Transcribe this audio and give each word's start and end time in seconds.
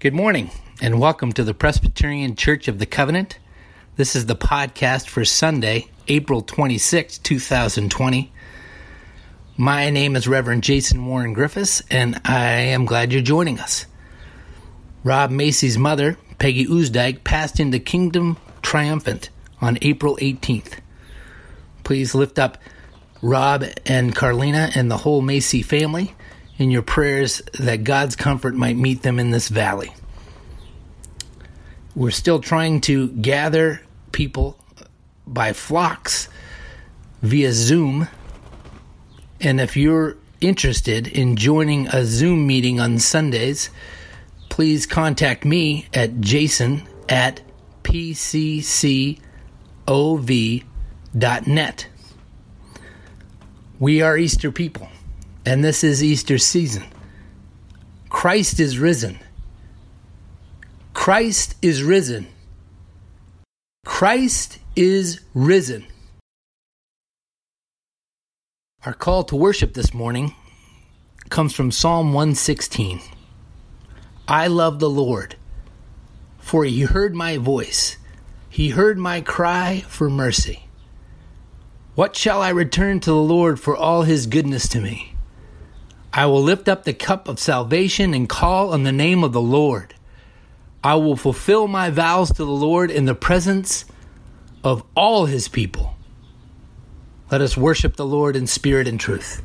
Good 0.00 0.14
morning, 0.14 0.50
and 0.80 0.98
welcome 0.98 1.30
to 1.34 1.44
the 1.44 1.52
Presbyterian 1.52 2.34
Church 2.34 2.68
of 2.68 2.78
the 2.78 2.86
Covenant. 2.86 3.38
This 3.96 4.16
is 4.16 4.24
the 4.24 4.34
podcast 4.34 5.10
for 5.10 5.26
Sunday, 5.26 5.88
April 6.08 6.40
26, 6.40 7.18
2020. 7.18 8.32
My 9.58 9.90
name 9.90 10.16
is 10.16 10.26
Reverend 10.26 10.62
Jason 10.62 11.04
Warren 11.04 11.34
Griffiths, 11.34 11.82
and 11.90 12.18
I 12.24 12.46
am 12.46 12.86
glad 12.86 13.12
you're 13.12 13.20
joining 13.20 13.60
us. 13.60 13.84
Rob 15.04 15.30
Macy's 15.30 15.76
mother, 15.76 16.16
Peggy 16.38 16.64
Oosdyke, 16.64 17.22
passed 17.22 17.60
into 17.60 17.78
Kingdom 17.78 18.38
Triumphant 18.62 19.28
on 19.60 19.76
April 19.82 20.16
18th. 20.22 20.78
Please 21.84 22.14
lift 22.14 22.38
up 22.38 22.56
Rob 23.20 23.66
and 23.84 24.16
Carlina 24.16 24.70
and 24.74 24.90
the 24.90 24.96
whole 24.96 25.20
Macy 25.20 25.60
family 25.60 26.14
in 26.60 26.70
your 26.70 26.82
prayers 26.82 27.42
that 27.58 27.84
God's 27.84 28.14
comfort 28.14 28.54
might 28.54 28.76
meet 28.76 29.00
them 29.00 29.18
in 29.18 29.30
this 29.30 29.48
valley. 29.48 29.94
We're 31.96 32.10
still 32.10 32.38
trying 32.38 32.82
to 32.82 33.08
gather 33.08 33.80
people 34.12 34.62
by 35.26 35.54
flocks 35.54 36.28
via 37.22 37.52
Zoom. 37.54 38.08
And 39.40 39.58
if 39.58 39.74
you're 39.74 40.18
interested 40.42 41.08
in 41.08 41.36
joining 41.36 41.88
a 41.88 42.04
Zoom 42.04 42.46
meeting 42.46 42.78
on 42.78 42.98
Sundays, 42.98 43.70
please 44.50 44.84
contact 44.84 45.46
me 45.46 45.86
at 45.94 46.20
jason 46.20 46.86
at 47.08 47.40
pccov.net. 47.84 49.06
We 53.78 54.02
are 54.02 54.18
Easter 54.18 54.52
people 54.52 54.90
and 55.46 55.64
this 55.64 55.82
is 55.82 56.02
Easter 56.02 56.38
season. 56.38 56.84
Christ 58.08 58.60
is 58.60 58.78
risen. 58.78 59.18
Christ 60.92 61.54
is 61.62 61.82
risen. 61.82 62.26
Christ 63.86 64.58
is 64.76 65.20
risen. 65.34 65.86
Our 68.84 68.92
call 68.94 69.24
to 69.24 69.36
worship 69.36 69.74
this 69.74 69.94
morning 69.94 70.34
comes 71.28 71.54
from 71.54 71.70
Psalm 71.70 72.12
116. 72.12 73.00
I 74.26 74.46
love 74.46 74.78
the 74.78 74.90
Lord, 74.90 75.36
for 76.38 76.64
he 76.64 76.82
heard 76.82 77.14
my 77.14 77.36
voice. 77.36 77.96
He 78.48 78.70
heard 78.70 78.98
my 78.98 79.20
cry 79.20 79.84
for 79.86 80.10
mercy. 80.10 80.64
What 81.94 82.16
shall 82.16 82.40
I 82.42 82.50
return 82.50 83.00
to 83.00 83.10
the 83.10 83.16
Lord 83.16 83.60
for 83.60 83.76
all 83.76 84.02
his 84.02 84.26
goodness 84.26 84.68
to 84.68 84.80
me? 84.80 85.09
I 86.12 86.26
will 86.26 86.42
lift 86.42 86.68
up 86.68 86.84
the 86.84 86.92
cup 86.92 87.28
of 87.28 87.38
salvation 87.38 88.14
and 88.14 88.28
call 88.28 88.72
on 88.72 88.82
the 88.82 88.92
name 88.92 89.22
of 89.22 89.32
the 89.32 89.40
Lord. 89.40 89.94
I 90.82 90.94
will 90.94 91.16
fulfill 91.16 91.68
my 91.68 91.90
vows 91.90 92.28
to 92.32 92.44
the 92.44 92.50
Lord 92.50 92.90
in 92.90 93.04
the 93.04 93.14
presence 93.14 93.84
of 94.64 94.82
all 94.96 95.26
his 95.26 95.46
people. 95.46 95.94
Let 97.30 97.40
us 97.40 97.56
worship 97.56 97.96
the 97.96 98.06
Lord 98.06 98.34
in 98.34 98.46
spirit 98.46 98.88
and 98.88 98.98
truth. 98.98 99.42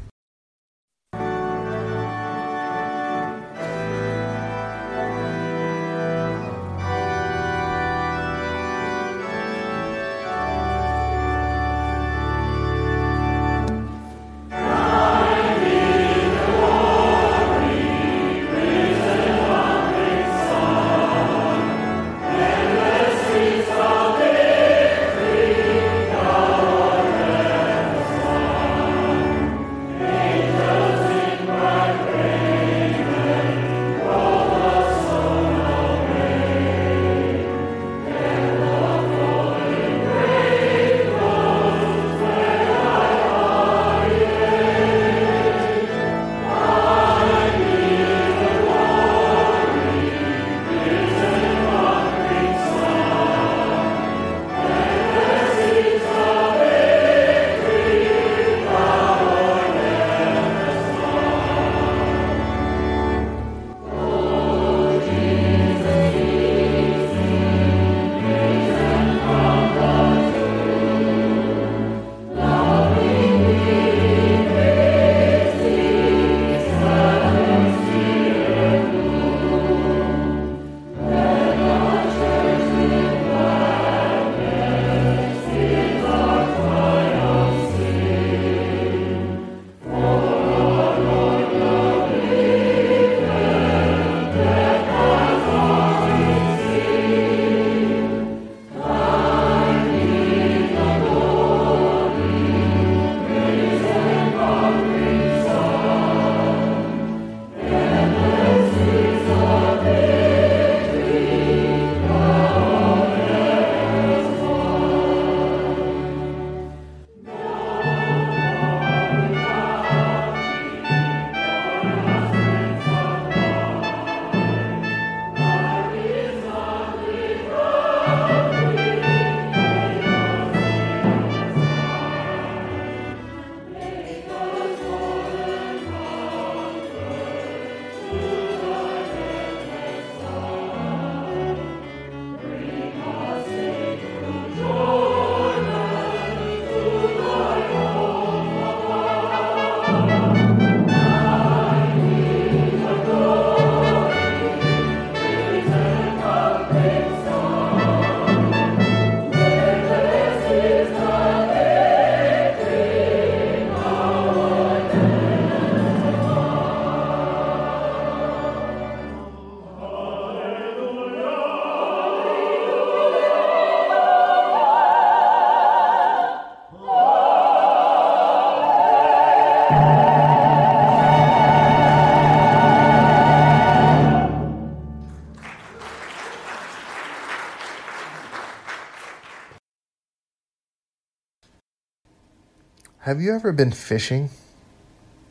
Have 193.15 193.23
you 193.23 193.33
ever 193.33 193.53
been 193.53 193.71
fishing? 193.71 194.29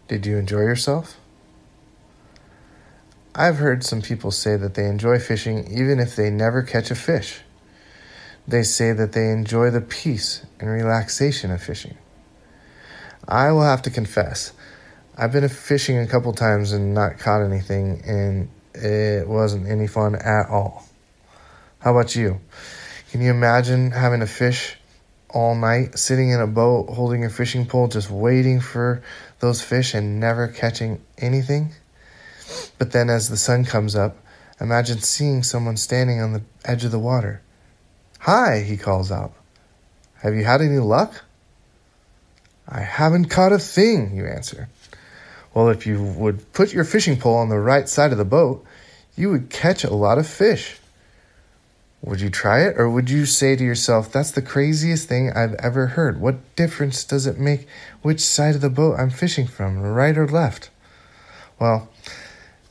Did 0.09 0.25
you 0.25 0.39
enjoy 0.39 0.61
yourself? 0.61 1.19
I've 3.35 3.59
heard 3.59 3.85
some 3.85 4.01
people 4.01 4.31
say 4.31 4.57
that 4.57 4.73
they 4.73 4.87
enjoy 4.87 5.19
fishing 5.19 5.71
even 5.71 6.01
if 6.01 6.17
they 6.17 6.31
never 6.31 6.63
catch 6.63 6.91
a 6.91 6.95
fish. 6.95 7.43
They 8.49 8.63
say 8.63 8.95
that 8.95 9.13
they 9.13 9.29
enjoy 9.29 9.69
the 9.69 9.83
peace 9.83 10.47
and 10.59 10.71
relaxation 10.71 11.51
of 11.51 11.63
fishing. 11.63 11.99
I 13.29 13.53
will 13.53 13.65
have 13.65 13.83
to 13.83 13.91
confess, 13.91 14.55
I've 15.19 15.33
been 15.33 15.47
fishing 15.51 15.99
a 15.99 16.07
couple 16.07 16.33
times 16.33 16.73
and 16.73 16.95
not 16.95 17.19
caught 17.19 17.43
anything, 17.43 18.01
and 18.07 18.49
it 18.73 19.29
wasn't 19.29 19.69
any 19.69 19.89
fun 19.89 20.15
at 20.15 20.49
all. 20.49 20.89
How 21.81 21.91
about 21.91 22.17
you? 22.17 22.41
Can 23.11 23.21
you 23.21 23.31
imagine 23.31 23.91
having 23.91 24.23
a 24.23 24.27
fish 24.27 24.79
all 25.35 25.55
night, 25.55 25.99
sitting 25.99 26.31
in 26.31 26.41
a 26.41 26.47
boat, 26.47 26.89
holding 26.89 27.25
a 27.25 27.29
fishing 27.29 27.67
pole, 27.67 27.89
just 27.89 28.11
waiting 28.11 28.61
for 28.61 29.03
those 29.41 29.61
fish 29.61 29.93
and 29.93 30.21
never 30.21 30.49
catching 30.49 31.03
anything? 31.19 31.73
But 32.79 32.93
then 32.93 33.11
as 33.11 33.29
the 33.29 33.37
sun 33.37 33.65
comes 33.65 33.97
up, 33.97 34.17
imagine 34.61 35.01
seeing 35.01 35.43
someone 35.43 35.77
standing 35.77 36.21
on 36.23 36.33
the 36.33 36.43
edge 36.65 36.85
of 36.85 36.93
the 36.93 36.99
water. 36.99 37.43
Hi, 38.21 38.61
he 38.61 38.77
calls 38.77 39.11
out. 39.11 39.35
Have 40.23 40.35
you 40.35 40.45
had 40.45 40.63
any 40.63 40.79
luck? 40.79 41.25
I 42.67 42.81
haven't 42.81 43.27
caught 43.27 43.53
a 43.53 43.59
thing, 43.59 44.17
you 44.17 44.27
answer. 44.27 44.69
Well, 45.53 45.69
if 45.69 45.87
you 45.87 46.03
would 46.03 46.53
put 46.53 46.73
your 46.73 46.85
fishing 46.85 47.19
pole 47.19 47.37
on 47.37 47.49
the 47.49 47.59
right 47.59 47.89
side 47.89 48.13
of 48.13 48.19
the 48.19 48.25
boat, 48.25 48.65
you 49.17 49.31
would 49.31 49.51
catch 49.51 49.85
a 49.85 49.95
lot 49.95 50.19
of 50.19 50.27
fish. 50.27 50.79
Would 52.05 52.21
you 52.21 52.29
try 52.29 52.61
it, 52.61 52.79
or 52.79 52.91
would 52.91 53.09
you 53.09 53.25
say 53.25 53.57
to 53.57 53.65
yourself, 53.65 54.13
That's 54.13 54.31
the 54.31 54.43
craziest 54.43 55.09
thing 55.09 55.33
I've 55.33 55.55
ever 55.55 55.87
heard? 55.89 56.21
What 56.21 56.55
difference 56.55 57.03
does 57.03 57.27
it 57.27 57.39
make 57.39 57.67
which 58.03 58.21
side 58.21 58.55
of 58.55 58.61
the 58.61 58.69
boat 58.69 58.99
I'm 58.99 59.09
fishing 59.09 59.47
from, 59.47 59.81
right 59.81 60.17
or 60.19 60.29
left? 60.29 60.69
Well, 61.59 61.89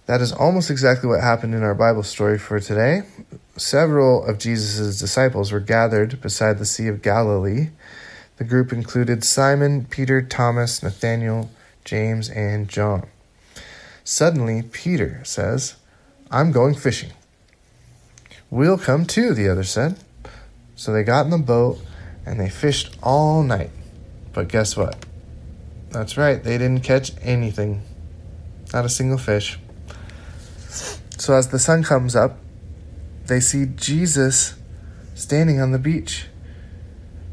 that 0.06 0.22
is 0.22 0.32
almost 0.32 0.70
exactly 0.70 1.10
what 1.10 1.22
happened 1.22 1.56
in 1.56 1.64
our 1.64 1.74
Bible 1.74 2.04
story 2.04 2.38
for 2.38 2.60
today. 2.60 3.04
Several 3.58 4.24
of 4.24 4.38
Jesus' 4.38 5.00
disciples 5.00 5.52
were 5.52 5.60
gathered 5.60 6.22
beside 6.22 6.60
the 6.60 6.66
Sea 6.66 6.88
of 6.88 7.02
Galilee. 7.02 7.70
The 8.38 8.44
group 8.44 8.72
included 8.72 9.24
Simon, 9.24 9.86
Peter, 9.86 10.22
Thomas, 10.22 10.84
Nathanael, 10.84 11.50
James, 11.86 12.30
and 12.30 12.70
John. 12.70 13.08
Suddenly, 14.04 14.62
Peter 14.62 15.22
says, 15.24 15.76
I'm 16.30 16.52
going 16.52 16.76
fishing. 16.76 17.14
We'll 18.54 18.78
come 18.78 19.08
too, 19.08 19.34
the 19.34 19.50
other 19.50 19.64
said. 19.64 19.98
So 20.76 20.94
they 20.94 21.04
got 21.04 21.26
in 21.26 21.32
the 21.32 21.40
boat 21.40 21.80
and 22.24 22.40
they 22.40 22.50
fished 22.52 22.96
all 23.02 23.42
night. 23.42 23.72
But 24.32 24.48
guess 24.48 24.78
what? 24.78 24.96
That's 25.90 26.18
right, 26.18 26.44
they 26.44 26.60
didn't 26.60 26.82
catch 26.82 27.14
anything. 27.24 27.82
Not 28.72 28.86
a 28.86 28.90
single 28.90 29.18
fish. 29.18 29.58
So 31.18 31.34
as 31.34 31.48
the 31.48 31.58
sun 31.58 31.82
comes 31.82 32.16
up, 32.16 32.38
they 33.26 33.40
see 33.40 33.66
Jesus 33.66 34.54
standing 35.16 35.60
on 35.60 35.72
the 35.72 35.80
beach. 35.80 36.28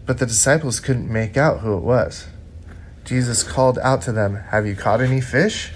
But 0.07 0.21
the 0.21 0.27
disciples 0.27 0.81
couldn't 0.81 1.13
make 1.13 1.37
out 1.37 1.61
who 1.61 1.77
it 1.77 1.83
was. 1.83 2.29
Jesus 3.05 3.43
called 3.43 3.79
out 3.81 4.01
to 4.03 4.13
them, 4.13 4.37
Have 4.37 4.67
you 4.67 4.75
caught 4.75 5.03
any 5.03 5.21
fish? 5.21 5.71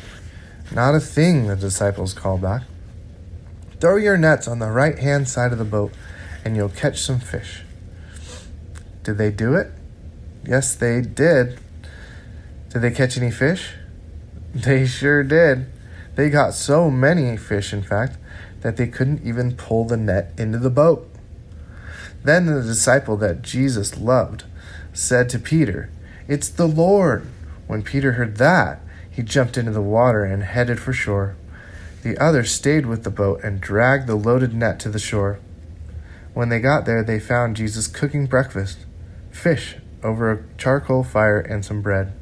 Not 0.73 0.95
a 0.95 1.01
thing, 1.01 1.49
the 1.49 1.57
disciples 1.57 2.15
called 2.15 2.41
back. 2.41 2.63
Throw 3.85 3.97
your 3.97 4.17
nets 4.17 4.49
on 4.49 4.61
the 4.61 4.71
right 4.71 4.99
hand 4.99 5.29
side 5.29 5.53
of 5.53 5.59
the 5.59 5.65
boat, 5.67 5.93
and 6.43 6.57
you'll 6.57 6.71
catch 6.71 7.03
some 7.03 7.21
fish. 7.21 7.65
Did 9.03 9.19
they 9.19 9.31
do 9.31 9.53
it? 9.57 9.73
Yes, 10.43 10.75
they 10.75 11.03
did. 11.03 11.61
Did 12.71 12.81
they 12.81 12.91
catch 12.91 13.19
any 13.19 13.31
fish? 13.31 13.75
They 14.55 14.87
sure 14.87 15.23
did. 15.23 15.67
They 16.15 16.31
got 16.31 16.55
so 16.55 16.91
many 16.91 17.37
fish, 17.37 17.75
in 17.75 17.83
fact, 17.83 18.17
that 18.63 18.79
they 18.79 18.87
couldn't 18.87 19.23
even 19.23 19.55
pull 19.55 19.85
the 19.85 19.99
net 19.99 20.33
into 20.39 20.59
the 20.59 20.71
boat. 20.71 21.07
Then 22.23 22.47
the 22.47 22.63
disciple 22.63 23.19
that 23.19 23.43
Jesus 23.43 23.99
loved 23.99 24.45
said 24.95 25.29
to 25.29 25.39
Peter, 25.39 25.91
It's 26.27 26.49
the 26.49 26.67
Lord. 26.67 27.27
When 27.67 27.83
Peter 27.83 28.13
heard 28.13 28.39
that, 28.39 28.81
he 29.11 29.23
jumped 29.23 29.59
into 29.59 29.73
the 29.73 29.83
water 29.83 30.25
and 30.25 30.43
headed 30.43 30.81
for 30.81 30.95
shore. 30.95 31.37
The 32.05 32.19
others 32.19 32.51
stayed 32.51 32.85
with 32.85 33.03
the 33.03 33.11
boat 33.11 33.43
and 33.43 33.63
dragged 33.63 34.07
the 34.07 34.15
loaded 34.15 34.53
net 34.53 34.79
to 34.81 34.91
the 34.91 34.99
shore. 34.99 35.41
When 36.35 36.51
they 36.51 36.61
got 36.61 36.85
there, 36.85 37.03
they 37.03 37.19
found 37.19 37.57
Jesus 37.57 37.87
cooking 37.87 38.27
breakfast 38.27 38.81
fish 39.31 39.77
over 40.03 40.31
a 40.31 40.45
charcoal 40.59 41.03
fire 41.03 41.41
and 41.41 41.65
some 41.65 41.81
bread. 41.81 42.13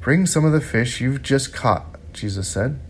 Bring 0.00 0.26
some 0.26 0.44
of 0.44 0.50
the 0.50 0.60
fish 0.60 1.00
you've 1.00 1.22
just 1.22 1.54
caught, 1.54 1.96
Jesus 2.12 2.48
said. 2.48 2.80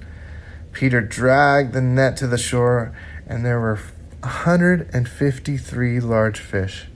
Peter 0.72 1.02
dragged 1.02 1.74
the 1.74 1.82
net 1.82 2.16
to 2.16 2.26
the 2.26 2.38
shore, 2.38 2.96
and 3.26 3.44
there 3.44 3.60
were 3.60 3.78
153 4.20 6.00
large 6.00 6.40
fish. 6.40 6.86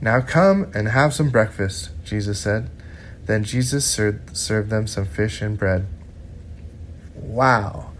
Now 0.00 0.20
come 0.22 0.72
and 0.74 0.88
have 0.88 1.14
some 1.14 1.30
breakfast, 1.30 1.90
Jesus 2.04 2.40
said. 2.40 2.68
Then 3.26 3.44
Jesus 3.44 3.86
served 3.86 4.70
them 4.70 4.88
some 4.88 5.06
fish 5.06 5.40
and 5.40 5.56
bread. 5.56 5.86
Wow. 7.26 7.92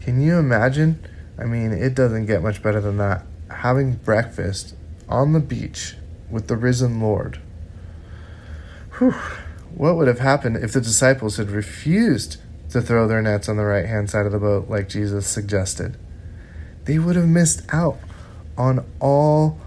Can 0.00 0.20
you 0.20 0.38
imagine? 0.38 1.04
I 1.38 1.44
mean, 1.44 1.72
it 1.72 1.94
doesn't 1.94 2.26
get 2.26 2.42
much 2.42 2.62
better 2.62 2.80
than 2.80 2.96
that. 2.98 3.24
Having 3.50 3.96
breakfast 3.96 4.74
on 5.08 5.32
the 5.32 5.40
beach 5.40 5.94
with 6.30 6.48
the 6.48 6.56
risen 6.56 7.00
Lord. 7.00 7.40
Whew. 8.98 9.14
What 9.74 9.96
would 9.96 10.08
have 10.08 10.18
happened 10.18 10.56
if 10.56 10.72
the 10.72 10.80
disciples 10.80 11.36
had 11.36 11.50
refused 11.50 12.38
to 12.70 12.80
throw 12.80 13.06
their 13.06 13.22
nets 13.22 13.48
on 13.48 13.56
the 13.56 13.64
right 13.64 13.86
hand 13.86 14.10
side 14.10 14.26
of 14.26 14.32
the 14.32 14.38
boat 14.38 14.68
like 14.68 14.88
Jesus 14.88 15.26
suggested. 15.26 15.96
They 16.84 16.98
would 16.98 17.16
have 17.16 17.28
missed 17.28 17.62
out 17.72 17.98
on 18.56 18.84
all 19.00 19.58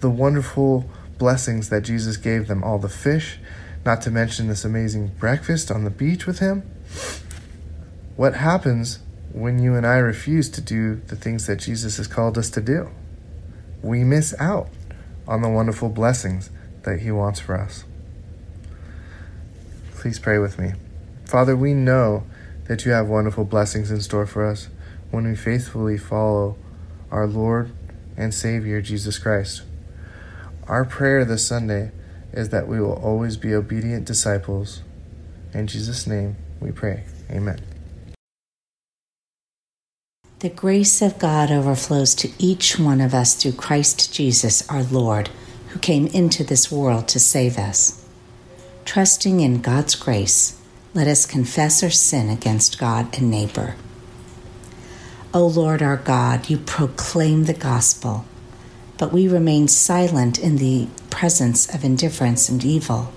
the 0.00 0.10
wonderful 0.10 0.88
blessings 1.18 1.68
that 1.68 1.82
Jesus 1.82 2.16
gave 2.16 2.48
them, 2.48 2.64
all 2.64 2.78
the 2.78 2.88
fish, 2.88 3.38
not 3.84 4.02
to 4.02 4.10
mention 4.10 4.48
this 4.48 4.64
amazing 4.64 5.08
breakfast 5.18 5.70
on 5.70 5.84
the 5.84 5.90
beach 5.90 6.26
with 6.26 6.38
him. 6.38 6.62
What 8.20 8.34
happens 8.34 8.98
when 9.32 9.62
you 9.62 9.76
and 9.76 9.86
I 9.86 9.96
refuse 9.96 10.50
to 10.50 10.60
do 10.60 10.96
the 11.06 11.16
things 11.16 11.46
that 11.46 11.56
Jesus 11.56 11.96
has 11.96 12.06
called 12.06 12.36
us 12.36 12.50
to 12.50 12.60
do? 12.60 12.90
We 13.80 14.04
miss 14.04 14.34
out 14.38 14.68
on 15.26 15.40
the 15.40 15.48
wonderful 15.48 15.88
blessings 15.88 16.50
that 16.82 17.00
he 17.00 17.10
wants 17.10 17.40
for 17.40 17.58
us. 17.58 17.84
Please 19.94 20.18
pray 20.18 20.36
with 20.36 20.58
me. 20.58 20.74
Father, 21.24 21.56
we 21.56 21.72
know 21.72 22.24
that 22.68 22.84
you 22.84 22.92
have 22.92 23.08
wonderful 23.08 23.46
blessings 23.46 23.90
in 23.90 24.02
store 24.02 24.26
for 24.26 24.46
us 24.46 24.68
when 25.10 25.26
we 25.26 25.34
faithfully 25.34 25.96
follow 25.96 26.58
our 27.10 27.26
Lord 27.26 27.72
and 28.18 28.34
Savior 28.34 28.82
Jesus 28.82 29.18
Christ. 29.18 29.62
Our 30.68 30.84
prayer 30.84 31.24
this 31.24 31.46
Sunday 31.46 31.90
is 32.34 32.50
that 32.50 32.68
we 32.68 32.82
will 32.82 33.00
always 33.02 33.38
be 33.38 33.54
obedient 33.54 34.04
disciples. 34.04 34.82
In 35.54 35.66
Jesus' 35.66 36.06
name 36.06 36.36
we 36.60 36.70
pray. 36.70 37.04
Amen. 37.30 37.69
The 40.40 40.48
grace 40.48 41.02
of 41.02 41.18
God 41.18 41.50
overflows 41.50 42.14
to 42.14 42.30
each 42.38 42.78
one 42.78 43.02
of 43.02 43.12
us 43.12 43.34
through 43.34 43.52
Christ 43.52 44.14
Jesus 44.14 44.66
our 44.70 44.82
Lord, 44.82 45.28
who 45.68 45.78
came 45.78 46.06
into 46.06 46.42
this 46.42 46.72
world 46.72 47.08
to 47.08 47.20
save 47.20 47.58
us. 47.58 48.02
Trusting 48.86 49.40
in 49.40 49.60
God's 49.60 49.94
grace, 49.94 50.58
let 50.94 51.06
us 51.06 51.26
confess 51.26 51.82
our 51.82 51.90
sin 51.90 52.30
against 52.30 52.78
God 52.78 53.18
and 53.18 53.30
neighbor. 53.30 53.74
O 55.34 55.46
Lord 55.46 55.82
our 55.82 55.98
God, 55.98 56.48
you 56.48 56.56
proclaim 56.56 57.44
the 57.44 57.52
gospel, 57.52 58.24
but 58.96 59.12
we 59.12 59.28
remain 59.28 59.68
silent 59.68 60.38
in 60.38 60.56
the 60.56 60.88
presence 61.10 61.68
of 61.74 61.84
indifference 61.84 62.48
and 62.48 62.64
evil. 62.64 63.12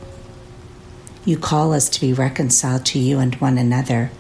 You 1.24 1.38
call 1.38 1.72
us 1.72 1.88
to 1.88 2.02
be 2.02 2.12
reconciled 2.12 2.86
to 2.88 3.00
you 3.00 3.20
and 3.20 3.36
one 3.36 3.58
another, 3.58 4.12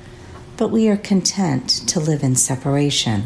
but 0.57 0.69
we 0.69 0.87
are 0.87 0.97
content 0.97 1.69
to 1.87 1.99
live 1.99 2.23
in 2.23 2.35
separation. 2.35 3.23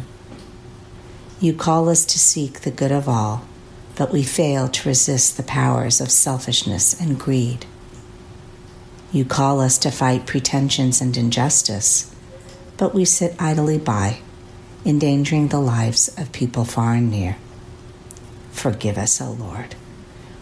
You 1.40 1.52
call 1.52 1.88
us 1.88 2.04
to 2.06 2.18
seek 2.18 2.60
the 2.60 2.70
good 2.70 2.90
of 2.92 3.08
all, 3.08 3.46
but 3.96 4.12
we 4.12 4.22
fail 4.22 4.68
to 4.68 4.88
resist 4.88 5.36
the 5.36 5.42
powers 5.42 6.00
of 6.00 6.10
selfishness 6.10 6.98
and 7.00 7.18
greed. 7.18 7.66
You 9.12 9.24
call 9.24 9.60
us 9.60 9.78
to 9.78 9.90
fight 9.90 10.26
pretensions 10.26 11.00
and 11.00 11.16
injustice, 11.16 12.14
but 12.76 12.94
we 12.94 13.04
sit 13.04 13.34
idly 13.38 13.78
by, 13.78 14.20
endangering 14.84 15.48
the 15.48 15.60
lives 15.60 16.08
of 16.18 16.32
people 16.32 16.64
far 16.64 16.94
and 16.94 17.10
near. 17.10 17.36
Forgive 18.52 18.98
us, 18.98 19.20
O 19.20 19.30
Lord. 19.30 19.76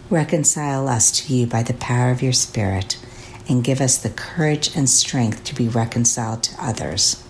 Reconcile 0.09 0.87
us 0.87 1.11
to 1.11 1.33
you 1.33 1.47
by 1.47 1.63
the 1.63 1.73
power 1.73 2.11
of 2.11 2.21
your 2.21 2.33
Spirit, 2.33 2.97
and 3.47 3.63
give 3.63 3.79
us 3.79 3.97
the 3.97 4.09
courage 4.09 4.75
and 4.75 4.89
strength 4.89 5.43
to 5.45 5.55
be 5.55 5.67
reconciled 5.67 6.43
to 6.43 6.63
others. 6.63 7.23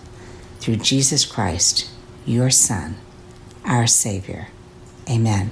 Through 0.60 0.76
Jesus 0.76 1.24
Christ, 1.24 1.90
your 2.26 2.50
Son, 2.50 2.96
our 3.64 3.86
Savior. 3.86 4.48
Amen. 5.08 5.50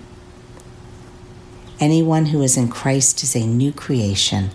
Anyone 1.79 2.27
who 2.27 2.43
is 2.43 2.57
in 2.57 2.69
Christ 2.69 3.23
is 3.23 3.37
a 3.37 3.47
new 3.47 3.73
creation. 3.73 4.51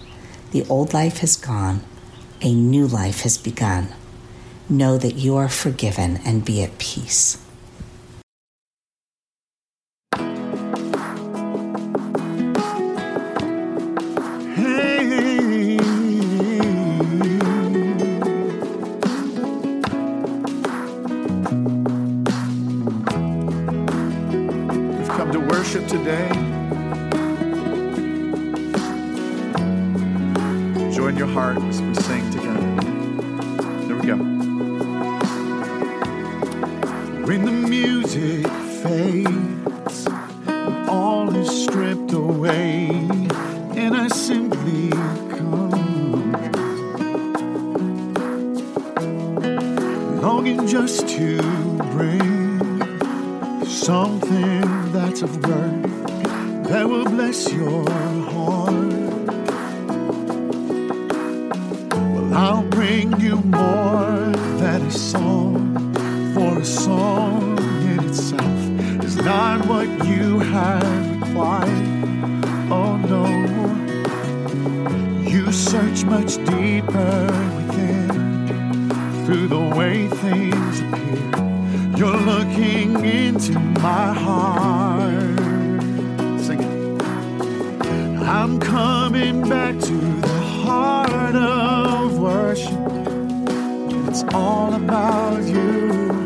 The 0.51 0.65
old 0.65 0.94
life 0.94 1.20
has 1.20 1.38
gone, 1.38 1.82
a 2.41 2.53
new 2.53 2.88
life 2.88 3.22
has 3.22 3.38
begun. 3.38 3.94
Know 4.68 4.98
that 4.98 5.15
you 5.15 5.36
are 5.38 5.50
forgiven 5.50 6.18
and 6.25 6.44
be 6.44 6.63
at 6.63 6.77
peace. 6.77 7.38
search 75.72 76.04
much 76.04 76.36
deeper 76.48 77.28
within 77.56 78.10
through 79.25 79.48
the 79.48 79.74
way 79.78 80.06
things 80.10 80.82
appear. 80.82 81.98
You're 81.98 82.24
looking 82.34 83.06
into 83.06 83.58
my 83.80 84.12
heart. 84.12 85.40
Sing 86.42 86.60
it. 86.62 87.01
I'm 88.22 88.60
coming 88.60 89.48
back 89.48 89.80
to 89.80 89.98
the 90.28 90.40
heart 90.66 91.36
of 91.36 92.20
worship. 92.20 92.90
It's 94.10 94.24
all 94.34 94.74
about 94.74 95.42
you. 95.44 96.25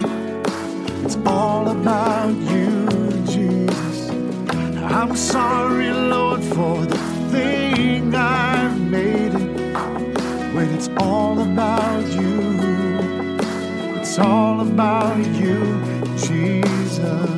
It's 1.04 1.18
all 1.18 1.68
about 1.68 2.34
you, 2.52 2.88
Jesus. 3.28 4.10
I'm 4.92 5.16
sorry, 5.16 5.92
Lord, 5.92 6.42
for 6.46 6.84
the 6.84 6.98
thing 7.30 8.16
I 8.16 8.45
fascinating 8.96 9.54
when 10.56 10.74
it's 10.74 10.90
all 10.98 11.40
about 11.42 12.04
you. 12.14 12.58
It's 14.00 14.18
all 14.20 14.62
about 14.62 15.18
you, 15.36 15.82
Jesus. 16.18 17.35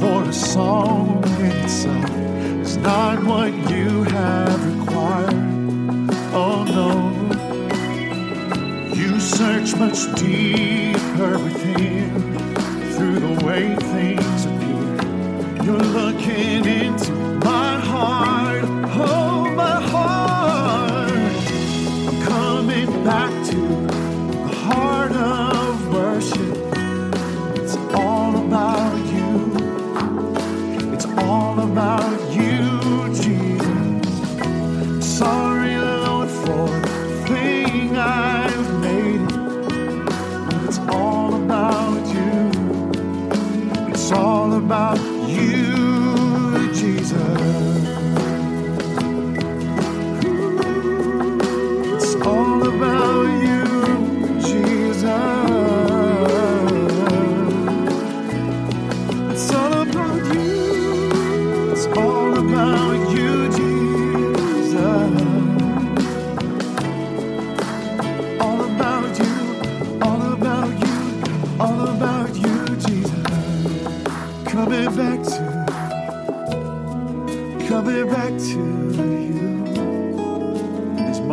for 0.00 0.22
a 0.28 0.32
song 0.32 1.22
itself 1.38 2.10
is 2.62 2.76
not 2.78 3.22
what 3.24 3.52
you 3.70 4.04
have 4.04 4.78
required. 4.78 5.34
Oh 6.32 6.64
no, 6.78 6.90
you 8.94 9.20
search 9.20 9.76
much 9.76 10.00
deeper 10.20 11.38
within 11.38 12.10
through 12.94 13.18
the 13.20 13.34
way 13.44 13.74
things 13.76 14.46
appear. 14.46 15.64
You're 15.64 15.88
looking 16.00 16.64
into 16.66 17.12
my 17.44 17.78
heart. 17.80 18.64
Oh, 18.96 19.23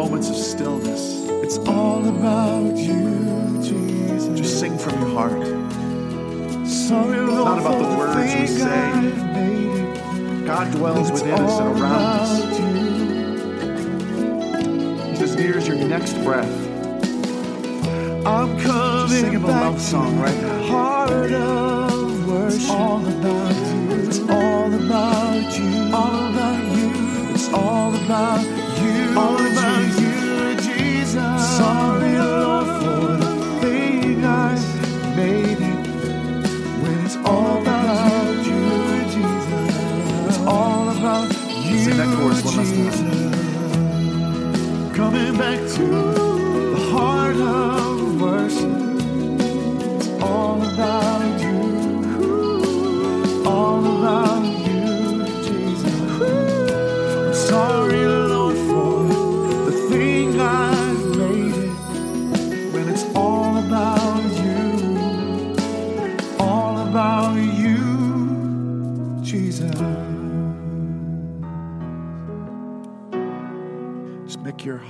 moments 0.02 0.30
of 0.30 0.36
stillness. 0.36 1.28
It's 1.46 1.60
all 1.60 2.04
about 2.08 2.76
you, 2.76 3.62
Jesus. 3.62 4.40
Just 4.40 4.60
sing 4.60 4.76
from 4.76 5.00
your 5.00 5.12
heart. 5.12 5.46
Sorry, 6.68 7.20
Lord, 7.20 7.30
it's 7.30 7.46
not 7.46 7.60
about 7.60 7.78
the 7.78 7.88
words 8.00 8.16
we 8.34 8.48
say. 8.48 8.84
God 10.44 10.72
dwells 10.72 11.12
within 11.12 11.36
us 11.36 11.60
and 11.60 11.80
around 11.80 12.02
us. 12.20 12.32
You. 12.60 12.66
He's 15.12 15.22
as 15.22 15.36
near 15.36 15.58
as 15.60 15.68
your 15.68 15.78
next 15.78 16.14
breath. 16.24 16.52
I'm 18.26 18.60
coming 18.60 19.08
Just 19.08 19.22
sing 19.22 19.34
him 19.34 19.46
a 19.46 19.48
love 19.50 19.80
song 19.80 20.20
right 20.20 20.42
now. 20.42 20.64
Heart 20.64 21.32
of 21.32 22.28
worship. 22.28 22.56
It's 22.56 22.70
all 22.72 23.06
about 23.06 23.56
you. 23.56 23.92
It's 24.08 24.20
all 24.22 24.74
about 24.74 25.60
you. 25.60 25.94
All 25.94 26.26
about 26.32 26.64
you. 26.76 26.90
It's 27.36 27.50
all 27.54 27.94
about 27.94 28.44
you. 28.48 28.61
coming 45.02 45.36
back 45.36 45.58
to 45.58 45.88
the 45.88 46.90
heart 46.92 47.36
of 47.36 47.81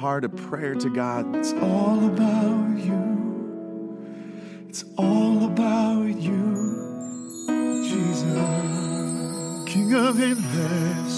heart 0.01 0.25
a 0.25 0.29
prayer 0.29 0.73
to 0.73 0.89
God. 0.89 1.35
It's 1.35 1.53
all 1.53 2.03
about 2.07 2.75
you. 2.79 4.01
It's 4.67 4.83
all 4.97 5.45
about 5.45 6.07
you, 6.07 6.55
Jesus. 7.87 8.33
King 9.71 9.93
of 9.93 10.19
endless 10.19 11.10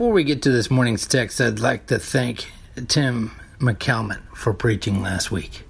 Before 0.00 0.14
we 0.14 0.24
get 0.24 0.40
to 0.44 0.50
this 0.50 0.70
morning's 0.70 1.06
text, 1.06 1.42
I'd 1.42 1.60
like 1.60 1.88
to 1.88 1.98
thank 1.98 2.50
Tim 2.88 3.32
McCalman 3.58 4.22
for 4.34 4.54
preaching 4.54 5.02
last 5.02 5.30
week. 5.30 5.64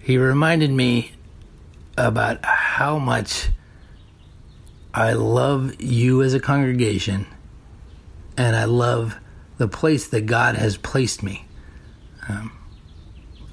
He 0.00 0.18
reminded 0.18 0.72
me 0.72 1.12
about 1.96 2.44
how 2.44 2.98
much 2.98 3.50
I 4.92 5.12
love 5.12 5.80
you 5.80 6.20
as 6.20 6.34
a 6.34 6.40
congregation 6.40 7.26
and 8.36 8.56
I 8.56 8.64
love 8.64 9.14
the 9.56 9.68
place 9.68 10.08
that 10.08 10.26
God 10.26 10.56
has 10.56 10.76
placed 10.76 11.22
me. 11.22 11.46
Um, 12.28 12.50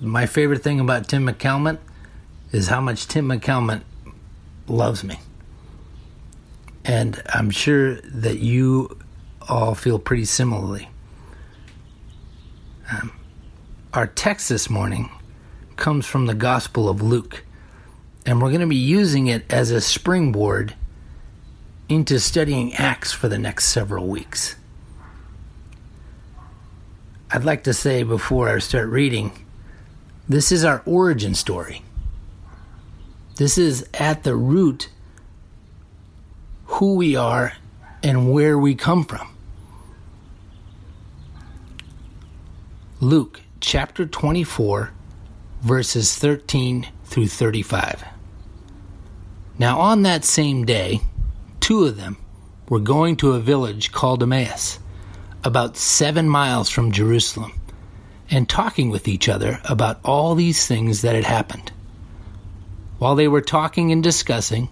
my 0.02 0.26
favorite 0.26 0.64
thing 0.64 0.80
about 0.80 1.08
Tim 1.08 1.28
McCalman 1.28 1.78
is 2.52 2.70
how 2.70 2.82
much 2.82 3.08
Tim 3.08 3.28
McCalman 3.28 3.84
loves 4.68 5.04
me. 5.04 5.20
And 6.84 7.22
I'm 7.30 7.52
sure 7.52 8.02
that 8.02 8.40
you 8.40 8.98
all 9.48 9.76
feel 9.76 10.00
pretty 10.00 10.26
similarly. 10.26 10.90
Um, 12.92 13.12
our 13.94 14.08
text 14.08 14.50
this 14.50 14.70
morning 14.70 15.10
comes 15.76 16.06
from 16.06 16.26
the 16.26 16.34
Gospel 16.34 16.90
of 16.90 17.02
Luke, 17.02 17.44
and 18.26 18.42
we're 18.42 18.50
going 18.50 18.62
to 18.62 18.68
be 18.68 18.76
using 18.76 19.28
it 19.28 19.52
as 19.52 19.72
a 19.72 19.82
springboard 19.82 20.76
into 21.90 22.20
studying 22.20 22.74
Acts 22.76 23.12
for 23.12 23.28
the 23.28 23.38
next 23.38 23.66
several 23.66 24.08
weeks. 24.08 24.56
I'd 27.32 27.44
like 27.44 27.64
to 27.64 27.74
say 27.74 28.04
before 28.04 28.50
I 28.50 28.60
start 28.60 28.88
reading, 28.90 29.46
this 30.28 30.52
is 30.52 30.64
our 30.64 30.82
origin 30.86 31.36
story. 31.36 31.84
This 33.38 33.58
is 33.58 33.88
at 33.94 34.24
the 34.24 34.36
root 34.36 34.90
who 36.66 36.96
we 36.96 37.16
are 37.16 37.54
and 38.02 38.32
where 38.32 38.58
we 38.58 38.76
come 38.76 39.04
from. 39.04 39.35
Luke 43.06 43.42
chapter 43.60 44.08
24, 44.08 44.92
verses 45.62 46.16
13 46.16 46.88
through 47.04 47.28
35. 47.28 48.04
Now, 49.60 49.80
on 49.80 50.02
that 50.02 50.26
same 50.26 50.66
day, 50.66 51.02
two 51.60 51.84
of 51.84 51.98
them 51.98 52.18
were 52.68 52.80
going 52.80 53.16
to 53.18 53.34
a 53.34 53.40
village 53.40 53.92
called 53.92 54.24
Emmaus, 54.24 54.80
about 55.44 55.78
seven 55.78 56.28
miles 56.28 56.72
from 56.72 56.92
Jerusalem, 56.92 57.54
and 58.32 58.50
talking 58.50 58.90
with 58.90 59.08
each 59.08 59.30
other 59.30 59.62
about 59.66 60.00
all 60.04 60.34
these 60.34 60.66
things 60.66 61.04
that 61.04 61.14
had 61.14 61.26
happened. 61.26 61.72
While 62.98 63.14
they 63.14 63.28
were 63.28 63.42
talking 63.42 63.92
and 63.92 64.02
discussing, 64.02 64.68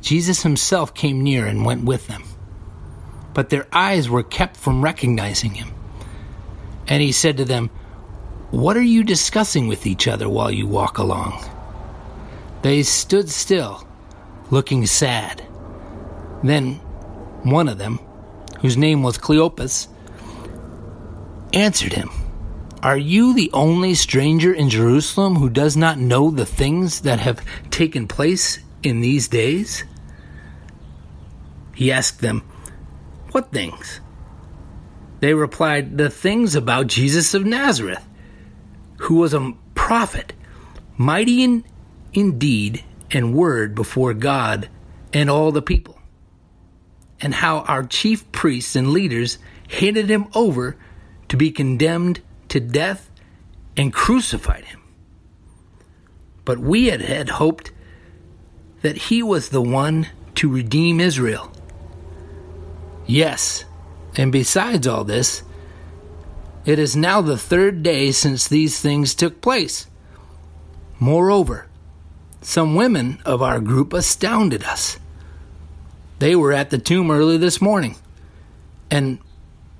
Jesus 0.00 0.42
himself 0.42 0.94
came 0.94 1.22
near 1.22 1.46
and 1.46 1.64
went 1.64 1.84
with 1.84 2.08
them. 2.08 2.24
But 3.34 3.50
their 3.50 3.68
eyes 3.72 4.10
were 4.10 4.24
kept 4.24 4.56
from 4.56 4.82
recognizing 4.82 5.54
him. 5.54 5.73
And 6.88 7.02
he 7.02 7.12
said 7.12 7.36
to 7.38 7.44
them, 7.44 7.70
What 8.50 8.76
are 8.76 8.82
you 8.82 9.04
discussing 9.04 9.68
with 9.68 9.86
each 9.86 10.06
other 10.06 10.28
while 10.28 10.50
you 10.50 10.66
walk 10.66 10.98
along? 10.98 11.42
They 12.62 12.82
stood 12.82 13.30
still, 13.30 13.86
looking 14.50 14.86
sad. 14.86 15.42
Then 16.42 16.74
one 17.42 17.68
of 17.68 17.78
them, 17.78 18.00
whose 18.60 18.76
name 18.76 19.02
was 19.02 19.18
Cleopas, 19.18 19.88
answered 21.52 21.92
him, 21.92 22.10
Are 22.82 22.96
you 22.96 23.34
the 23.34 23.50
only 23.52 23.94
stranger 23.94 24.52
in 24.52 24.68
Jerusalem 24.68 25.36
who 25.36 25.48
does 25.48 25.76
not 25.76 25.98
know 25.98 26.30
the 26.30 26.46
things 26.46 27.00
that 27.00 27.20
have 27.20 27.44
taken 27.70 28.08
place 28.08 28.58
in 28.82 29.00
these 29.00 29.28
days? 29.28 29.84
He 31.74 31.90
asked 31.90 32.20
them, 32.20 32.42
What 33.32 33.52
things? 33.52 34.00
They 35.24 35.32
replied, 35.32 35.96
The 35.96 36.10
things 36.10 36.54
about 36.54 36.86
Jesus 36.86 37.32
of 37.32 37.46
Nazareth, 37.46 38.06
who 38.98 39.14
was 39.14 39.32
a 39.32 39.54
prophet, 39.74 40.34
mighty 40.98 41.42
in, 41.42 41.64
in 42.12 42.38
deed 42.38 42.84
and 43.10 43.32
word 43.32 43.74
before 43.74 44.12
God 44.12 44.68
and 45.14 45.30
all 45.30 45.50
the 45.50 45.62
people, 45.62 45.98
and 47.22 47.36
how 47.36 47.60
our 47.60 47.84
chief 47.84 48.30
priests 48.32 48.76
and 48.76 48.90
leaders 48.90 49.38
handed 49.70 50.10
him 50.10 50.26
over 50.34 50.76
to 51.30 51.38
be 51.38 51.50
condemned 51.50 52.20
to 52.48 52.60
death 52.60 53.10
and 53.78 53.94
crucified 53.94 54.64
him. 54.64 54.82
But 56.44 56.58
we 56.58 56.88
had, 56.88 57.00
had 57.00 57.30
hoped 57.30 57.72
that 58.82 58.98
he 59.08 59.22
was 59.22 59.48
the 59.48 59.62
one 59.62 60.08
to 60.34 60.50
redeem 60.50 61.00
Israel. 61.00 61.50
Yes, 63.06 63.64
and 64.16 64.30
besides 64.30 64.86
all 64.86 65.04
this, 65.04 65.42
it 66.64 66.78
is 66.78 66.96
now 66.96 67.20
the 67.20 67.36
third 67.36 67.82
day 67.82 68.10
since 68.12 68.48
these 68.48 68.80
things 68.80 69.14
took 69.14 69.40
place. 69.40 69.86
Moreover, 70.98 71.66
some 72.40 72.74
women 72.74 73.20
of 73.24 73.42
our 73.42 73.60
group 73.60 73.92
astounded 73.92 74.64
us. 74.64 74.98
They 76.18 76.36
were 76.36 76.52
at 76.52 76.70
the 76.70 76.78
tomb 76.78 77.10
early 77.10 77.36
this 77.36 77.60
morning, 77.60 77.96
and 78.90 79.18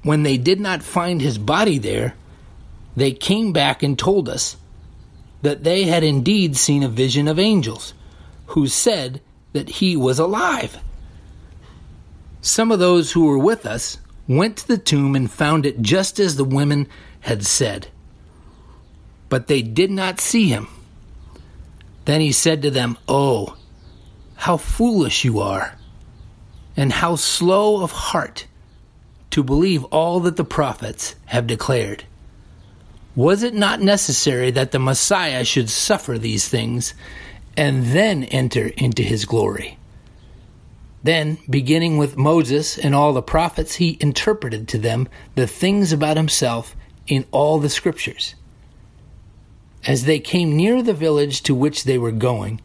when 0.02 0.22
they 0.22 0.36
did 0.36 0.60
not 0.60 0.82
find 0.82 1.20
his 1.20 1.38
body 1.38 1.78
there, 1.78 2.14
they 2.96 3.12
came 3.12 3.52
back 3.52 3.82
and 3.82 3.98
told 3.98 4.28
us 4.28 4.56
that 5.42 5.64
they 5.64 5.84
had 5.84 6.02
indeed 6.02 6.56
seen 6.56 6.82
a 6.82 6.88
vision 6.88 7.28
of 7.28 7.38
angels 7.38 7.94
who 8.48 8.66
said 8.66 9.20
that 9.52 9.68
he 9.68 9.96
was 9.96 10.18
alive. 10.18 10.78
Some 12.40 12.70
of 12.70 12.78
those 12.78 13.12
who 13.12 13.26
were 13.26 13.38
with 13.38 13.64
us 13.64 13.98
went 14.26 14.56
to 14.58 14.68
the 14.68 14.78
tomb 14.78 15.14
and 15.14 15.30
found 15.30 15.66
it 15.66 15.82
just 15.82 16.18
as 16.18 16.36
the 16.36 16.44
women 16.44 16.88
had 17.20 17.44
said. 17.44 17.88
But 19.28 19.46
they 19.46 19.62
did 19.62 19.90
not 19.90 20.20
see 20.20 20.48
him. 20.48 20.68
Then 22.04 22.20
he 22.20 22.32
said 22.32 22.62
to 22.62 22.70
them, 22.70 22.98
Oh, 23.08 23.56
how 24.36 24.56
foolish 24.56 25.24
you 25.24 25.40
are, 25.40 25.76
and 26.76 26.92
how 26.92 27.16
slow 27.16 27.82
of 27.82 27.92
heart 27.92 28.46
to 29.30 29.42
believe 29.42 29.84
all 29.84 30.20
that 30.20 30.36
the 30.36 30.44
prophets 30.44 31.14
have 31.26 31.46
declared. 31.46 32.04
Was 33.16 33.42
it 33.42 33.54
not 33.54 33.80
necessary 33.80 34.50
that 34.50 34.72
the 34.72 34.78
Messiah 34.78 35.44
should 35.44 35.70
suffer 35.70 36.18
these 36.18 36.48
things 36.48 36.94
and 37.56 37.86
then 37.86 38.24
enter 38.24 38.68
into 38.76 39.02
his 39.02 39.24
glory? 39.24 39.78
Then, 41.04 41.36
beginning 41.48 41.98
with 41.98 42.16
Moses 42.16 42.78
and 42.78 42.94
all 42.94 43.12
the 43.12 43.22
prophets, 43.22 43.74
he 43.74 43.98
interpreted 44.00 44.66
to 44.68 44.78
them 44.78 45.06
the 45.34 45.46
things 45.46 45.92
about 45.92 46.16
himself 46.16 46.74
in 47.06 47.26
all 47.30 47.58
the 47.58 47.68
scriptures. 47.68 48.34
As 49.86 50.04
they 50.04 50.18
came 50.18 50.56
near 50.56 50.82
the 50.82 50.94
village 50.94 51.42
to 51.42 51.54
which 51.54 51.84
they 51.84 51.98
were 51.98 52.10
going, 52.10 52.62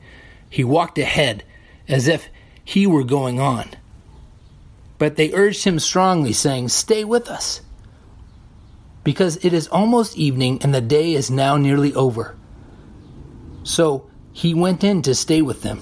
he 0.50 0.64
walked 0.64 0.98
ahead 0.98 1.44
as 1.90 2.08
if 2.08 2.30
he 2.64 2.88
were 2.88 3.04
going 3.04 3.42
on. 3.42 3.72
But 4.98 5.18
they 5.18 5.34
urged 5.34 5.66
him 5.66 5.78
strongly, 5.78 6.32
saying, 6.32 6.70
Stay 6.70 7.04
with 7.04 7.28
us, 7.28 7.60
because 9.04 9.44
it 9.44 9.52
is 9.52 9.68
almost 9.68 10.18
evening 10.18 10.60
and 10.64 10.74
the 10.74 10.80
day 10.80 11.14
is 11.14 11.30
now 11.30 11.58
nearly 11.58 11.94
over. 11.94 12.38
So 13.64 14.10
he 14.32 14.54
went 14.54 14.82
in 14.86 15.02
to 15.02 15.14
stay 15.14 15.42
with 15.42 15.62
them. 15.62 15.82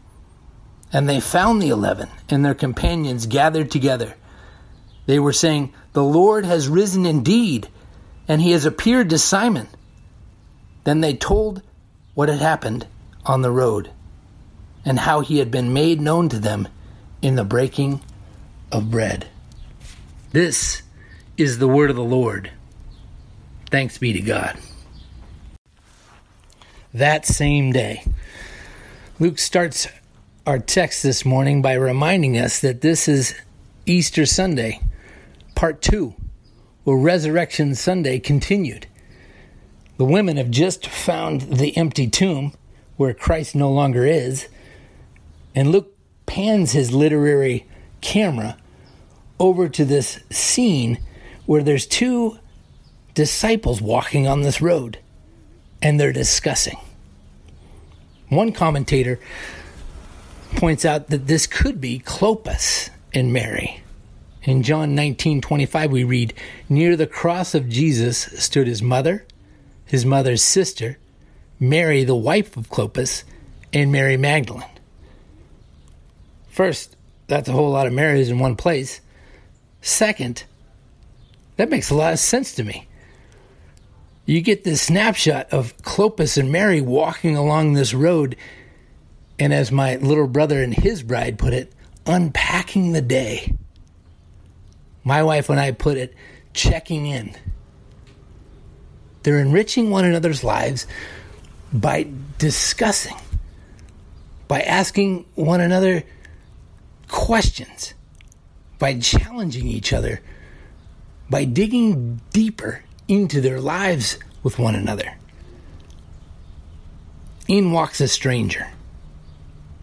And 0.93 1.07
they 1.07 1.19
found 1.19 1.61
the 1.61 1.69
eleven 1.69 2.09
and 2.29 2.43
their 2.43 2.53
companions 2.53 3.25
gathered 3.25 3.71
together. 3.71 4.15
They 5.05 5.19
were 5.19 5.33
saying, 5.33 5.73
The 5.93 6.03
Lord 6.03 6.45
has 6.45 6.67
risen 6.67 7.05
indeed, 7.05 7.67
and 8.27 8.41
he 8.41 8.51
has 8.51 8.65
appeared 8.65 9.09
to 9.09 9.17
Simon. 9.17 9.67
Then 10.83 11.01
they 11.01 11.13
told 11.13 11.61
what 12.13 12.29
had 12.29 12.39
happened 12.39 12.87
on 13.25 13.41
the 13.41 13.51
road 13.51 13.89
and 14.83 14.99
how 14.99 15.21
he 15.21 15.37
had 15.37 15.51
been 15.51 15.73
made 15.73 16.01
known 16.01 16.29
to 16.29 16.39
them 16.39 16.67
in 17.21 17.35
the 17.35 17.43
breaking 17.43 18.01
of 18.71 18.89
bread. 18.89 19.27
This 20.31 20.81
is 21.37 21.59
the 21.59 21.67
word 21.67 21.89
of 21.89 21.95
the 21.95 22.03
Lord. 22.03 22.51
Thanks 23.69 23.97
be 23.97 24.13
to 24.13 24.21
God. 24.21 24.57
That 26.93 27.25
same 27.25 27.71
day, 27.71 28.03
Luke 29.19 29.39
starts 29.39 29.87
our 30.51 30.59
text 30.59 31.01
this 31.01 31.23
morning 31.23 31.61
by 31.61 31.71
reminding 31.71 32.37
us 32.37 32.59
that 32.59 32.81
this 32.81 33.07
is 33.07 33.33
Easter 33.85 34.25
Sunday, 34.25 34.81
part 35.55 35.81
two, 35.81 36.13
where 36.83 36.97
Resurrection 36.97 37.73
Sunday 37.73 38.19
continued. 38.19 38.85
The 39.95 40.03
women 40.03 40.35
have 40.35 40.51
just 40.51 40.87
found 40.87 41.43
the 41.43 41.77
empty 41.77 42.09
tomb 42.09 42.51
where 42.97 43.13
Christ 43.13 43.55
no 43.55 43.71
longer 43.71 44.05
is, 44.05 44.49
and 45.55 45.71
Luke 45.71 45.95
pans 46.25 46.73
his 46.73 46.91
literary 46.91 47.65
camera 48.01 48.57
over 49.39 49.69
to 49.69 49.85
this 49.85 50.19
scene 50.31 50.99
where 51.45 51.63
there's 51.63 51.87
two 51.87 52.39
disciples 53.13 53.81
walking 53.81 54.27
on 54.27 54.41
this 54.41 54.59
road 54.61 54.99
and 55.81 55.97
they're 55.97 56.11
discussing. 56.11 56.77
One 58.27 58.51
commentator 58.51 59.17
points 60.55 60.85
out 60.85 61.07
that 61.09 61.27
this 61.27 61.47
could 61.47 61.81
be 61.81 61.99
Clopas 61.99 62.89
and 63.13 63.33
Mary. 63.33 63.81
In 64.43 64.63
John 64.63 64.95
19:25 64.95 65.91
we 65.91 66.03
read, 66.03 66.33
"Near 66.69 66.95
the 66.95 67.07
cross 67.07 67.53
of 67.53 67.69
Jesus 67.69 68.29
stood 68.37 68.67
his 68.67 68.81
mother, 68.81 69.25
his 69.85 70.05
mother's 70.05 70.43
sister, 70.43 70.97
Mary 71.59 72.03
the 72.03 72.15
wife 72.15 72.57
of 72.57 72.69
Clopas, 72.69 73.23
and 73.71 73.91
Mary 73.91 74.17
Magdalene." 74.17 74.65
First, 76.49 76.95
that's 77.27 77.47
a 77.47 77.53
whole 77.53 77.69
lot 77.69 77.87
of 77.87 77.93
Marys 77.93 78.29
in 78.29 78.39
one 78.39 78.55
place. 78.55 78.99
Second, 79.81 80.43
that 81.57 81.69
makes 81.69 81.89
a 81.89 81.95
lot 81.95 82.13
of 82.13 82.19
sense 82.19 82.53
to 82.53 82.63
me. 82.63 82.87
You 84.25 84.41
get 84.41 84.63
this 84.63 84.81
snapshot 84.81 85.47
of 85.51 85.75
Clopas 85.77 86.37
and 86.37 86.51
Mary 86.51 86.81
walking 86.81 87.35
along 87.35 87.73
this 87.73 87.93
road, 87.93 88.35
and 89.41 89.55
as 89.55 89.71
my 89.71 89.95
little 89.95 90.27
brother 90.27 90.61
and 90.61 90.71
his 90.71 91.01
bride 91.01 91.39
put 91.39 91.51
it, 91.51 91.73
unpacking 92.05 92.91
the 92.91 93.01
day. 93.01 93.51
My 95.03 95.23
wife 95.23 95.49
and 95.49 95.59
I 95.59 95.71
put 95.71 95.97
it, 95.97 96.13
checking 96.53 97.07
in. 97.07 97.35
They're 99.23 99.39
enriching 99.39 99.89
one 99.89 100.05
another's 100.05 100.43
lives 100.43 100.85
by 101.73 102.05
discussing, 102.37 103.15
by 104.47 104.61
asking 104.61 105.25
one 105.33 105.59
another 105.59 106.03
questions, 107.07 107.95
by 108.77 108.99
challenging 108.99 109.65
each 109.65 109.91
other, 109.91 110.21
by 111.31 111.45
digging 111.45 112.21
deeper 112.31 112.83
into 113.07 113.41
their 113.41 113.59
lives 113.59 114.19
with 114.43 114.59
one 114.59 114.75
another. 114.75 115.17
In 117.47 117.71
walks 117.71 117.99
a 118.01 118.07
stranger. 118.07 118.67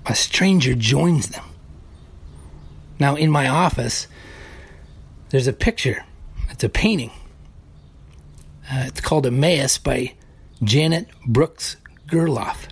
A 0.09 0.15
stranger 0.15 0.75
joins 0.75 1.29
them. 1.29 1.45
Now, 2.99 3.15
in 3.15 3.31
my 3.31 3.47
office, 3.47 4.09
there's 5.29 5.47
a 5.47 5.53
picture. 5.53 6.05
It's 6.51 6.65
a 6.65 6.69
painting. 6.69 7.13
Uh, 8.71 8.85
it's 8.87 9.01
called 9.01 9.27
Emmaus 9.27 9.79
by 9.79 10.15
Janet 10.63 11.09
Brooks 11.27 11.77
Gerloff. 12.07 12.69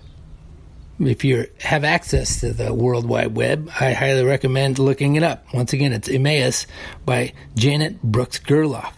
If 0.99 1.25
you 1.25 1.47
have 1.61 1.85
access 1.85 2.41
to 2.41 2.55
the 2.55 2.73
World 2.73 3.07
Wide 3.07 3.37
Web, 3.37 3.71
I 3.79 3.93
highly 3.93 4.25
recommend 4.25 4.79
looking 4.79 5.17
it 5.17 5.23
up. 5.23 5.45
Once 5.53 5.75
again, 5.75 5.93
it's 5.93 6.09
Emmaus 6.09 6.67
by 7.05 7.35
Janet 7.55 8.03
Brooks 8.03 8.39
Gerloff. 8.39 8.95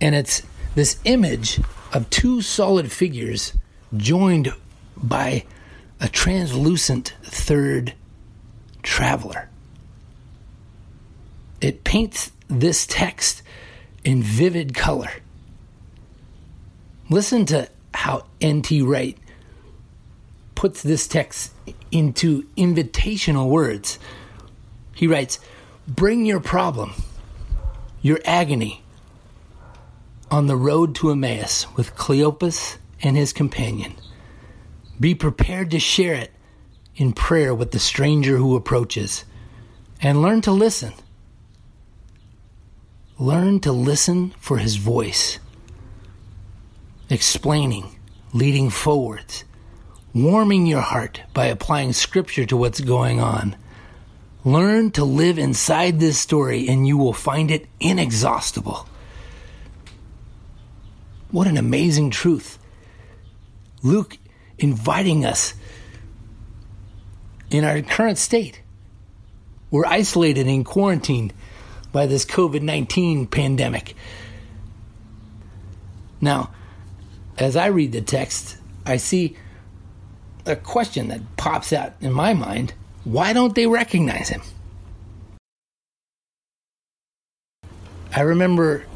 And 0.00 0.14
it's 0.14 0.42
this 0.76 0.98
image 1.04 1.60
of 1.92 2.08
two 2.10 2.42
solid 2.42 2.92
figures 2.92 3.54
joined 3.96 4.52
by 4.96 5.44
a 6.04 6.08
translucent 6.10 7.14
third 7.22 7.94
traveler. 8.82 9.48
It 11.62 11.82
paints 11.82 12.30
this 12.46 12.86
text 12.86 13.42
in 14.04 14.22
vivid 14.22 14.74
color. 14.74 15.08
Listen 17.08 17.46
to 17.46 17.70
how 17.94 18.26
N.T. 18.42 18.82
Wright 18.82 19.16
puts 20.54 20.82
this 20.82 21.08
text 21.08 21.54
into 21.90 22.42
invitational 22.54 23.48
words. 23.48 23.98
He 24.94 25.06
writes, 25.06 25.38
Bring 25.88 26.26
your 26.26 26.40
problem, 26.40 26.92
your 28.02 28.20
agony, 28.26 28.82
on 30.30 30.48
the 30.48 30.56
road 30.56 30.94
to 30.96 31.10
Emmaus 31.10 31.66
with 31.78 31.96
Cleopas 31.96 32.76
and 33.02 33.16
his 33.16 33.32
companion. 33.32 33.94
Be 34.98 35.14
prepared 35.14 35.70
to 35.72 35.78
share 35.78 36.14
it 36.14 36.30
in 36.96 37.12
prayer 37.12 37.54
with 37.54 37.72
the 37.72 37.78
stranger 37.78 38.36
who 38.36 38.54
approaches, 38.54 39.24
and 40.00 40.22
learn 40.22 40.40
to 40.42 40.52
listen. 40.52 40.92
Learn 43.18 43.60
to 43.60 43.72
listen 43.72 44.30
for 44.38 44.58
his 44.58 44.76
voice, 44.76 45.38
explaining, 47.10 47.98
leading 48.32 48.70
forwards, 48.70 49.44
warming 50.12 50.66
your 50.66 50.80
heart 50.80 51.20
by 51.32 51.46
applying 51.46 51.92
scripture 51.92 52.46
to 52.46 52.56
what's 52.56 52.80
going 52.80 53.20
on. 53.20 53.56
Learn 54.44 54.90
to 54.92 55.04
live 55.04 55.38
inside 55.38 55.98
this 55.98 56.18
story, 56.18 56.68
and 56.68 56.86
you 56.86 56.98
will 56.98 57.12
find 57.12 57.50
it 57.50 57.66
inexhaustible. 57.80 58.88
What 61.30 61.46
an 61.46 61.56
amazing 61.56 62.10
truth. 62.10 62.58
Luke 63.82 64.18
inviting 64.58 65.24
us 65.24 65.54
in 67.50 67.64
our 67.64 67.80
current 67.82 68.18
state. 68.18 68.60
We're 69.70 69.86
isolated 69.86 70.46
and 70.46 70.64
quarantined 70.64 71.32
by 71.92 72.06
this 72.06 72.24
COVID 72.24 72.62
19 72.62 73.26
pandemic. 73.26 73.94
Now, 76.20 76.52
as 77.38 77.56
I 77.56 77.66
read 77.66 77.92
the 77.92 78.00
text, 78.00 78.56
I 78.86 78.96
see 78.96 79.36
a 80.46 80.56
question 80.56 81.08
that 81.08 81.36
pops 81.36 81.72
out 81.72 81.94
in 82.00 82.12
my 82.12 82.34
mind 82.34 82.74
why 83.04 83.34
don't 83.34 83.54
they 83.54 83.66
recognize 83.66 84.30
him? 84.30 84.40
I 88.16 88.22
remember 88.22 88.86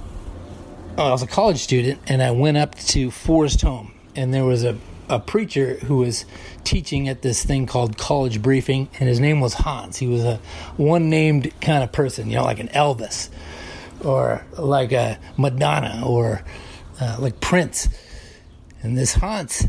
uh, 0.97 1.09
I 1.09 1.11
was 1.11 1.23
a 1.23 1.27
college 1.27 1.59
student 1.59 2.01
and 2.07 2.23
I 2.23 2.31
went 2.31 2.57
up 2.57 2.75
to 2.77 3.11
Forest 3.11 3.61
Home 3.62 3.92
and 4.16 4.33
there 4.33 4.44
was 4.44 4.64
a, 4.64 4.79
a 5.09 5.18
preacher 5.18 5.75
who 5.77 5.97
was 5.99 6.25
teaching 6.64 7.09
at 7.09 7.23
this 7.23 7.44
thing 7.44 7.66
called 7.66 7.97
College 7.97 8.42
Briefing 8.42 8.88
and 9.01 9.09
his 9.09 9.21
name 9.21 9.40
was 9.40 9.55
Hans. 9.55 9.97
He 9.97 10.07
was 10.07 10.25
a 10.25 10.37
one 10.77 11.09
named 11.09 11.53
kind 11.61 11.83
of 11.83 11.92
person, 11.92 12.29
you 12.29 12.37
know, 12.37 12.44
like 12.44 12.61
an 12.61 12.68
Elvis 12.68 13.31
or 14.05 14.44
like 14.57 14.92
a 14.92 15.18
Madonna 15.37 16.03
or 16.07 16.42
uh, 17.01 17.16
like 17.18 17.40
Prince. 17.40 17.88
And 18.83 18.97
this 18.97 19.14
Hans, 19.14 19.66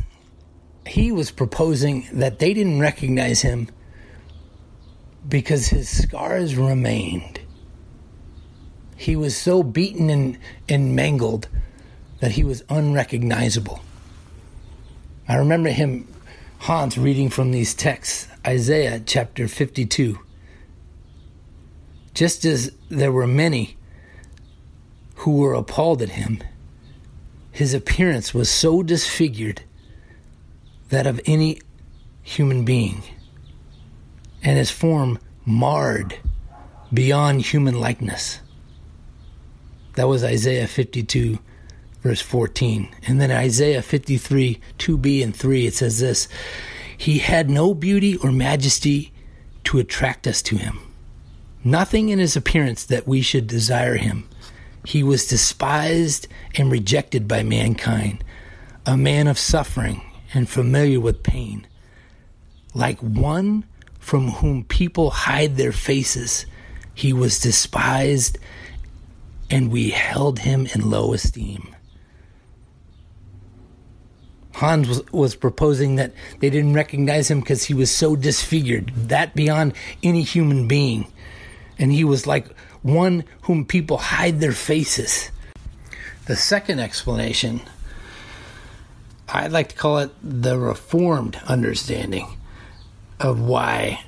he 0.86 1.12
was 1.12 1.32
proposing 1.32 2.08
that 2.14 2.40
they 2.40 2.54
didn't 2.54 2.80
recognize 2.80 3.42
him 3.42 3.70
because 5.28 5.68
his 5.68 5.90
scars 5.90 6.56
remained. 6.56 7.40
He 8.96 9.16
was 9.16 9.36
so 9.36 9.64
beaten 9.64 10.10
and, 10.10 10.38
and 10.68 10.96
mangled 10.96 11.48
that 12.20 12.32
he 12.32 12.44
was 12.44 12.64
unrecognizable. 12.70 13.80
I 15.30 15.36
remember 15.36 15.70
him, 15.70 16.08
Hans, 16.58 16.98
reading 16.98 17.30
from 17.30 17.52
these 17.52 17.76
texts 17.76 18.28
Isaiah 18.48 19.00
chapter 19.06 19.48
52. 19.48 20.18
Just 22.16 22.44
as 22.46 22.72
there 22.90 23.12
were 23.12 23.28
many 23.28 23.78
who 25.18 25.38
were 25.38 25.54
appalled 25.54 26.02
at 26.02 26.10
him, 26.10 26.42
his 27.52 27.76
appearance 27.76 28.34
was 28.34 28.50
so 28.50 28.82
disfigured 28.82 29.62
that 30.90 31.06
of 31.06 31.22
any 31.28 31.62
human 32.24 32.66
being, 32.66 33.04
and 34.42 34.58
his 34.58 34.72
form 34.72 35.20
marred 35.46 36.18
beyond 36.92 37.44
human 37.44 37.80
likeness. 37.80 38.40
That 39.94 40.08
was 40.08 40.24
Isaiah 40.24 40.66
52, 40.66 41.38
verse 42.02 42.22
14. 42.22 42.90
And 43.08 43.20
then 43.20 43.32
Isaiah 43.32 43.82
53, 43.82 44.60
2b 44.78 45.24
and 45.24 45.36
3, 45.36 45.68
it 45.68 45.74
says 45.74 46.00
this 46.00 46.28
He 46.98 47.20
had 47.20 47.50
no 47.50 47.74
beauty 47.74 48.16
or 48.18 48.32
majesty 48.32 49.12
to 49.66 49.80
attract 49.80 50.28
us 50.28 50.42
to 50.44 50.58
him. 50.58 50.80
Nothing 51.64 52.10
in 52.10 52.20
his 52.20 52.36
appearance 52.36 52.86
that 52.86 53.08
we 53.08 53.22
should 53.22 53.48
desire 53.48 53.96
him. 53.96 54.28
He 54.86 55.04
was 55.04 55.28
despised 55.28 56.28
and 56.56 56.72
rejected 56.72 57.28
by 57.28 57.44
mankind, 57.44 58.24
a 58.86 58.96
man 58.96 59.28
of 59.28 59.38
suffering 59.38 60.02
and 60.34 60.50
familiar 60.50 61.00
with 61.00 61.22
pain, 61.22 61.68
like 62.74 63.00
one 63.00 63.66
from 64.00 64.30
whom 64.30 64.64
people 64.64 65.10
hide 65.10 65.58
their 65.58 65.74
faces. 65.74 66.46
He 66.96 67.12
was 67.12 67.40
despised, 67.40 68.38
and 69.50 69.72
we 69.72 69.90
held 69.90 70.40
him 70.40 70.66
in 70.74 70.90
low 70.90 71.14
esteem. 71.14 71.76
Hans 74.60 74.90
was, 74.90 75.12
was 75.14 75.36
proposing 75.36 75.96
that 75.96 76.12
they 76.42 76.50
didn't 76.50 76.74
recognize 76.74 77.32
him 77.32 77.40
because 77.40 77.64
he 77.64 77.74
was 77.74 77.90
so 77.90 78.18
disfigured, 78.18 78.92
that 78.94 79.34
beyond 79.34 79.72
any 80.04 80.22
human 80.22 80.68
being. 80.68 81.08
And 81.78 81.94
he 81.94 82.04
was 82.04 82.28
like 82.28 82.46
one 82.82 83.24
whom 83.44 83.64
people 83.64 83.98
hide 83.98 84.42
their 84.42 84.52
faces. 84.52 85.32
The 86.26 86.36
second 86.36 86.80
explanation, 86.80 87.62
I'd 89.30 89.54
like 89.54 89.70
to 89.70 89.76
call 89.76 90.00
it 90.00 90.12
the 90.22 90.60
reformed 90.60 91.40
understanding 91.48 92.28
of 93.18 93.40
why 93.40 94.04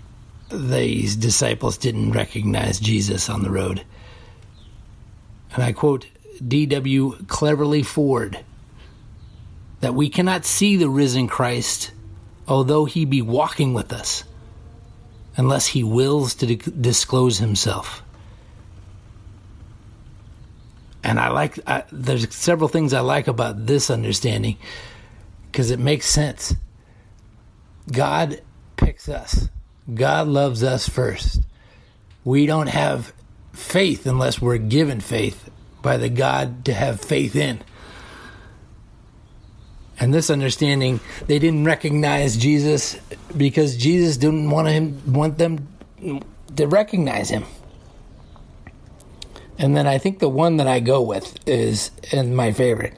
these 0.52 1.16
disciples 1.16 1.78
didn't 1.78 2.12
recognize 2.12 2.78
Jesus 2.78 3.30
on 3.30 3.44
the 3.44 3.52
road. 3.52 3.86
And 5.54 5.64
I 5.64 5.72
quote 5.72 6.08
D.W. 6.46 7.20
Cleverley 7.28 7.86
Ford 7.86 8.44
that 9.82 9.94
we 9.94 10.10
cannot 10.10 10.46
see 10.46 10.78
the 10.78 10.90
risen 10.90 11.28
Christ, 11.28 11.92
although 12.48 12.86
he 12.86 13.06
be 13.06 13.22
walking 13.22 13.74
with 13.74 13.92
us, 13.92 14.24
unless 15.36 15.68
he 15.68 15.84
wills 15.84 16.36
to 16.36 16.56
disclose 16.56 17.40
himself. 17.40 18.04
And 21.04 21.20
I 21.20 21.30
like, 21.30 21.60
I, 21.68 21.84
there's 21.92 22.34
several 22.34 22.70
things 22.70 22.94
I 22.94 23.02
like 23.02 23.28
about 23.28 23.66
this 23.66 23.90
understanding 23.90 24.58
because 25.52 25.72
it 25.72 25.80
makes 25.80 26.06
sense. 26.06 26.56
God 27.92 28.42
picks 28.78 29.10
us, 29.10 29.50
God 29.92 30.28
loves 30.28 30.64
us 30.64 30.88
first. 30.88 31.42
We 32.24 32.46
don't 32.46 32.70
have 32.70 33.14
faith 33.52 34.06
unless 34.06 34.40
we're 34.40 34.58
given 34.58 35.00
faith 35.02 35.50
by 35.82 35.98
the 35.98 36.10
God 36.10 36.66
to 36.66 36.74
have 36.74 37.02
faith 37.02 37.36
in. 37.36 37.62
And 40.02 40.12
this 40.12 40.32
understanding, 40.32 41.00
they 41.28 41.38
didn't 41.38 41.64
recognize 41.64 42.36
Jesus 42.36 42.98
because 43.38 43.78
Jesus 43.78 44.18
didn't 44.18 44.50
want 44.50 44.68
him 44.68 45.14
want 45.14 45.38
them 45.38 45.68
to 46.56 46.68
recognize 46.68 47.30
him. 47.30 47.46
And 49.60 49.78
then 49.78 49.86
I 49.86 50.00
think 50.00 50.18
the 50.18 50.28
one 50.28 50.58
that 50.58 50.66
I 50.66 50.80
go 50.80 51.04
with 51.04 51.38
is 51.48 51.92
and 52.12 52.36
my 52.36 52.52
favorite. 52.52 52.98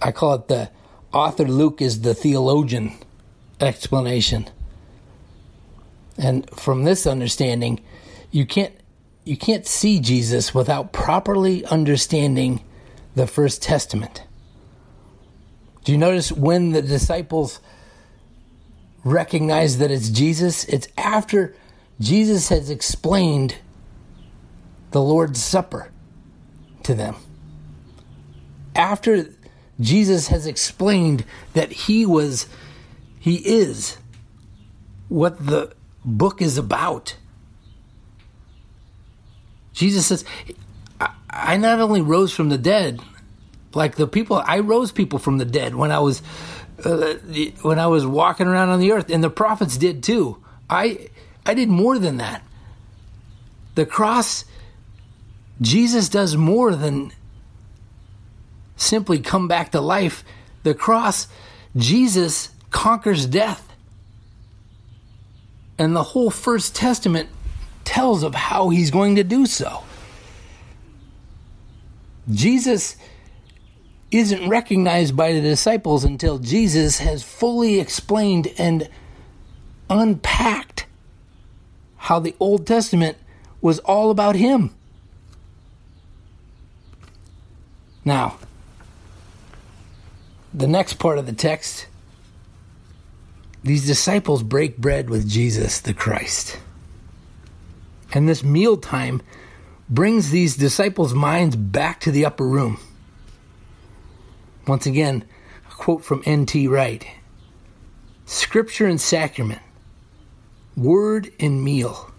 I 0.00 0.12
call 0.12 0.32
it 0.32 0.48
the 0.48 0.70
author 1.12 1.44
Luke 1.44 1.82
is 1.82 2.00
the 2.00 2.14
theologian 2.14 2.94
explanation. 3.60 4.48
And 6.16 6.48
from 6.50 6.84
this 6.84 7.06
understanding, 7.06 7.82
you 8.30 8.46
can't 8.46 8.72
you 9.24 9.36
can't 9.36 9.66
see 9.66 10.00
Jesus 10.00 10.54
without 10.54 10.94
properly 10.94 11.66
understanding 11.66 12.64
the 13.14 13.26
First 13.26 13.62
Testament. 13.62 14.22
Do 15.84 15.92
you 15.92 15.98
notice 15.98 16.32
when 16.32 16.72
the 16.72 16.82
disciples 16.82 17.60
recognize 19.04 19.78
that 19.78 19.90
it's 19.90 20.08
Jesus? 20.08 20.64
It's 20.64 20.88
after 20.96 21.54
Jesus 22.00 22.48
has 22.48 22.70
explained 22.70 23.56
the 24.90 25.00
Lord's 25.00 25.42
Supper 25.42 25.90
to 26.84 26.94
them. 26.94 27.16
After 28.74 29.28
Jesus 29.78 30.28
has 30.28 30.46
explained 30.46 31.24
that 31.52 31.70
he 31.72 32.06
was, 32.06 32.48
he 33.18 33.36
is 33.36 33.98
what 35.08 35.46
the 35.46 35.74
book 36.04 36.40
is 36.40 36.56
about. 36.56 37.16
Jesus 39.72 40.06
says, 40.06 40.24
I 41.28 41.56
not 41.56 41.80
only 41.80 42.00
rose 42.00 42.32
from 42.32 42.48
the 42.48 42.58
dead, 42.58 43.00
like 43.76 43.96
the 43.96 44.06
people, 44.06 44.42
I 44.44 44.60
rose 44.60 44.92
people 44.92 45.18
from 45.18 45.38
the 45.38 45.44
dead 45.44 45.74
when 45.74 45.90
I 45.90 45.98
was 46.00 46.22
uh, 46.84 47.14
when 47.62 47.78
I 47.78 47.86
was 47.86 48.04
walking 48.04 48.46
around 48.46 48.70
on 48.70 48.80
the 48.80 48.92
earth, 48.92 49.10
and 49.10 49.22
the 49.22 49.30
prophets 49.30 49.76
did 49.76 50.02
too. 50.02 50.42
I 50.68 51.08
I 51.46 51.54
did 51.54 51.68
more 51.68 51.98
than 51.98 52.16
that. 52.18 52.42
The 53.74 53.86
cross, 53.86 54.44
Jesus 55.60 56.08
does 56.08 56.36
more 56.36 56.74
than 56.74 57.12
simply 58.76 59.20
come 59.20 59.48
back 59.48 59.72
to 59.72 59.80
life. 59.80 60.24
The 60.62 60.74
cross, 60.74 61.28
Jesus 61.76 62.50
conquers 62.70 63.26
death. 63.26 63.68
And 65.78 65.94
the 65.94 66.02
whole 66.02 66.30
First 66.30 66.74
Testament 66.74 67.28
tells 67.84 68.22
of 68.22 68.34
how 68.34 68.68
he's 68.68 68.90
going 68.90 69.16
to 69.16 69.24
do 69.24 69.46
so. 69.46 69.82
Jesus 72.30 72.96
isn't 74.18 74.48
recognized 74.48 75.16
by 75.16 75.32
the 75.32 75.40
disciples 75.40 76.04
until 76.04 76.38
Jesus 76.38 76.98
has 76.98 77.22
fully 77.22 77.80
explained 77.80 78.52
and 78.58 78.88
unpacked 79.90 80.86
how 81.96 82.18
the 82.18 82.34
Old 82.38 82.66
Testament 82.66 83.16
was 83.60 83.78
all 83.80 84.10
about 84.10 84.36
him. 84.36 84.74
Now, 88.04 88.36
the 90.52 90.68
next 90.68 90.94
part 90.94 91.18
of 91.18 91.26
the 91.26 91.32
text 91.32 91.86
these 93.64 93.86
disciples 93.86 94.42
break 94.42 94.76
bread 94.76 95.08
with 95.08 95.26
Jesus 95.26 95.80
the 95.80 95.94
Christ. 95.94 96.58
And 98.12 98.28
this 98.28 98.44
mealtime 98.44 99.22
brings 99.88 100.30
these 100.30 100.56
disciples' 100.56 101.14
minds 101.14 101.56
back 101.56 102.00
to 102.00 102.10
the 102.10 102.26
upper 102.26 102.46
room. 102.46 102.78
Once 104.66 104.86
again, 104.86 105.24
a 105.70 105.74
quote 105.74 106.04
from 106.04 106.22
N.T. 106.24 106.68
Wright 106.68 107.06
Scripture 108.24 108.86
and 108.86 108.98
sacrament, 108.98 109.60
word 110.76 111.30
and 111.38 111.62
meal 111.62 112.10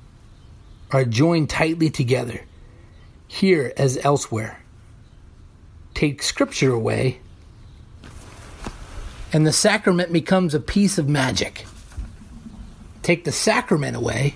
are 0.92 1.06
joined 1.06 1.50
tightly 1.50 1.90
together, 1.90 2.42
here 3.28 3.74
as 3.78 3.98
elsewhere. 4.04 4.62
Take 5.96 6.22
Scripture 6.22 6.72
away, 6.72 7.20
and 9.34 9.48
the 9.48 9.54
sacrament 9.54 10.14
becomes 10.14 10.54
a 10.54 10.60
piece 10.60 11.00
of 11.00 11.10
magic. 11.10 11.66
Take 13.02 13.24
the 13.24 13.32
sacrament 13.32 13.98
away, 13.98 14.36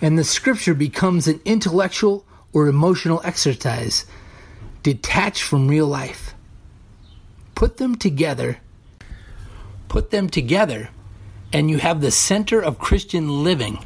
and 0.00 0.18
the 0.18 0.24
Scripture 0.24 0.74
becomes 0.74 1.28
an 1.28 1.42
intellectual 1.44 2.24
or 2.54 2.68
emotional 2.68 3.20
exercise 3.22 4.06
detached 4.82 5.42
from 5.42 5.68
real 5.68 5.86
life 5.86 6.27
put 7.58 7.78
them 7.78 7.96
together, 7.96 8.58
put 9.88 10.12
them 10.12 10.28
together, 10.28 10.90
and 11.52 11.68
you 11.68 11.78
have 11.78 12.00
the 12.00 12.12
center 12.12 12.62
of 12.62 12.78
Christian 12.78 13.42
living 13.42 13.84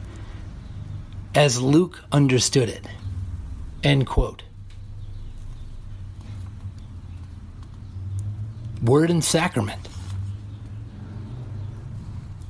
as 1.35 1.63
Luke 1.63 1.99
understood 2.13 2.69
it. 2.69 2.87
End 3.83 4.07
quote. 4.07 4.43
Word 8.83 9.09
and 9.09 9.25
sacrament. 9.25 9.89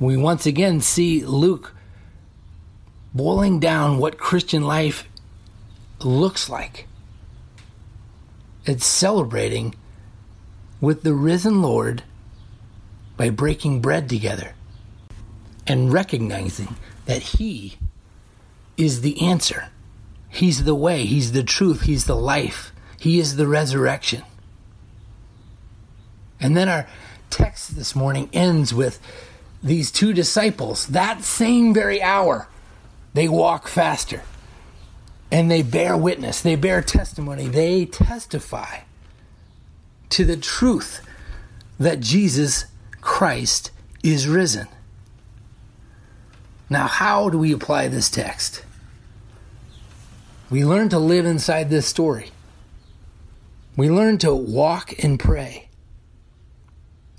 We 0.01 0.17
once 0.17 0.45
again 0.45 0.81
see 0.81 1.25
Luke 1.25 1.73
boiling 3.15 3.61
down 3.61 3.99
what 3.99 4.19
Christian 4.19 4.65
life 4.65 5.09
looks 6.01 6.51
like. 6.51 6.89
It's 8.67 8.85
celebrating 8.85 9.77
with 10.83 11.05
the 11.05 11.15
risen 11.15 11.63
Lord 11.63 12.03
by 13.17 13.31
breaking 13.31 13.81
bread 13.81 14.09
together 14.09 14.53
and 15.65 15.93
recognizing 15.93 16.77
that 17.07 17.23
He 17.23 17.79
is 18.77 19.01
the 19.01 19.23
answer. 19.23 19.71
He's 20.29 20.65
the 20.65 20.75
way, 20.75 21.05
He's 21.05 21.33
the 21.33 21.45
truth, 21.45 21.83
He's 21.83 22.07
the 22.07 22.17
life, 22.17 22.73
He 22.99 23.21
is 23.21 23.37
the 23.37 23.47
resurrection. 23.47 24.25
And 26.41 26.57
then 26.57 26.69
our 26.69 26.89
text 27.31 27.77
this 27.77 27.95
morning 27.95 28.29
ends 28.33 28.75
with 28.75 28.99
these 29.63 29.93
two 29.93 30.13
disciples, 30.13 30.89
that 30.89 31.23
same 31.23 31.73
very 31.73 32.03
hour, 32.03 32.49
they 33.15 33.29
walk 33.29 33.69
faster 33.69 34.23
and 35.31 35.49
they 35.49 35.63
bear 35.63 35.97
witness, 35.97 36.41
they 36.41 36.57
bear 36.57 36.83
testimony, 36.83 37.47
they 37.47 37.87
testify 37.87 38.81
to 40.13 40.25
the 40.25 40.37
truth 40.37 41.01
that 41.79 42.01
Jesus 42.01 42.67
Christ 43.01 43.71
is 44.03 44.29
risen. 44.29 44.69
Now, 46.69 46.87
how 46.87 47.29
do 47.29 47.39
we 47.39 47.53
apply 47.53 47.89
this 47.89 48.11
text? 48.11 48.65
We 50.51 50.65
learn 50.65 50.91
to 50.91 50.99
live 50.99 51.25
inside 51.25 51.71
this 51.71 51.87
story. 51.87 52.31
We 53.77 53.91
learn 53.91 54.19
to 54.19 54.35
walk 54.35 55.03
and 55.03 55.19
pray. 55.19 55.69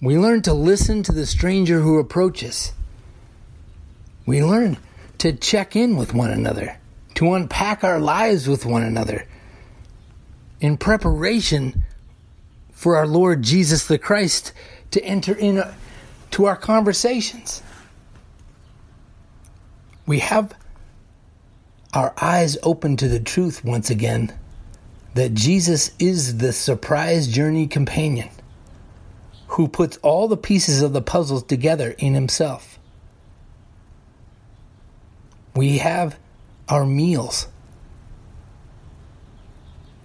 We 0.01 0.17
learn 0.19 0.43
to 0.43 0.53
listen 0.53 1.01
to 1.03 1.11
the 1.11 1.25
stranger 1.25 1.79
who 1.79 1.97
approaches. 1.97 2.73
We 4.25 4.43
learn 4.43 4.77
to 5.17 5.33
check 5.33 5.75
in 5.75 5.95
with 5.95 6.13
one 6.13 6.29
another, 6.29 6.77
to 7.15 7.33
unpack 7.33 7.83
our 7.83 7.99
lives 7.99 8.47
with 8.47 8.65
one 8.65 8.83
another 8.83 9.27
in 10.59 10.77
preparation 10.77 11.83
for 12.83 12.97
our 12.97 13.07
Lord 13.07 13.41
Jesus 13.41 13.87
the 13.87 13.97
Christ 13.97 14.51
to 14.91 15.03
enter 15.03 15.33
into 15.33 15.65
uh, 15.65 16.45
our 16.45 16.57
conversations 16.57 17.63
we 20.05 20.19
have 20.19 20.53
our 21.93 22.13
eyes 22.21 22.57
open 22.63 22.97
to 22.97 23.07
the 23.07 23.19
truth 23.19 23.63
once 23.63 23.89
again 23.89 24.37
that 25.13 25.33
Jesus 25.33 25.91
is 25.99 26.37
the 26.37 26.51
surprise 26.51 27.27
journey 27.27 27.67
companion 27.67 28.29
who 29.47 29.67
puts 29.67 29.97
all 29.97 30.27
the 30.27 30.37
pieces 30.37 30.81
of 30.81 30.93
the 30.93 31.01
puzzles 31.01 31.43
together 31.43 31.95
in 31.99 32.15
himself. 32.15 32.79
We 35.55 35.77
have 35.77 36.17
our 36.67 36.85
meals. 36.85 37.47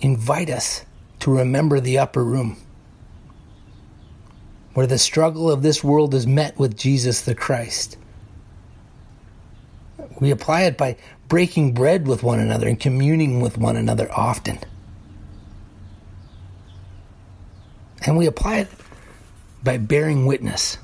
Invite 0.00 0.50
us 0.50 0.84
to 1.20 1.30
remember 1.30 1.80
the 1.80 1.98
upper 1.98 2.22
room, 2.22 2.58
where 4.78 4.86
the 4.86 4.98
struggle 4.98 5.50
of 5.50 5.62
this 5.62 5.82
world 5.82 6.14
is 6.14 6.26
met 6.26 6.56
with 6.58 6.76
Jesus 6.76 7.20
the 7.22 7.34
Christ 7.34 7.96
we 10.20 10.30
apply 10.30 10.62
it 10.62 10.76
by 10.76 10.96
breaking 11.28 11.74
bread 11.74 12.06
with 12.06 12.22
one 12.22 12.40
another 12.40 12.68
and 12.68 12.78
communing 12.78 13.40
with 13.40 13.58
one 13.58 13.76
another 13.76 14.10
often. 14.12 14.58
And 18.04 18.16
we 18.16 18.26
apply 18.26 18.58
it 18.58 18.68
by 19.62 19.78
bearing 19.78 20.26
witness. 20.26 20.78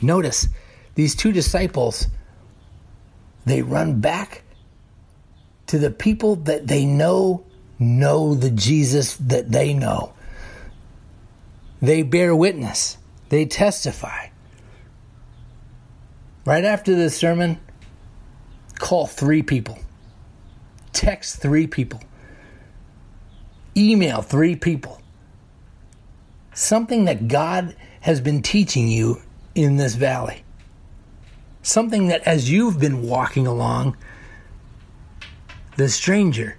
Notice 0.00 0.48
these 0.94 1.14
two 1.14 1.32
disciples, 1.32 2.08
they 3.44 3.62
run 3.62 4.00
back 4.00 4.42
to 5.68 5.78
the 5.78 5.90
people 5.90 6.36
that 6.36 6.66
they 6.66 6.84
know 6.84 7.44
know 7.78 8.34
the 8.34 8.50
Jesus 8.50 9.16
that 9.16 9.50
they 9.50 9.74
know. 9.74 10.12
They 11.82 12.04
bear 12.04 12.34
witness, 12.34 12.96
they 13.28 13.44
testify. 13.44 14.28
Right 16.46 16.64
after 16.64 16.94
this 16.94 17.16
sermon, 17.16 17.58
call 18.78 19.08
three 19.08 19.42
people, 19.42 19.78
text 20.92 21.42
three 21.42 21.66
people, 21.66 22.00
email 23.76 24.22
three 24.22 24.54
people. 24.54 25.00
Something 26.54 27.06
that 27.06 27.26
God 27.26 27.74
has 28.02 28.20
been 28.20 28.42
teaching 28.42 28.86
you 28.86 29.20
in 29.56 29.76
this 29.76 29.96
valley. 29.96 30.44
Something 31.62 32.08
that 32.08 32.22
as 32.22 32.50
you've 32.50 32.78
been 32.78 33.02
walking 33.02 33.46
along, 33.46 33.96
the 35.76 35.88
stranger, 35.88 36.58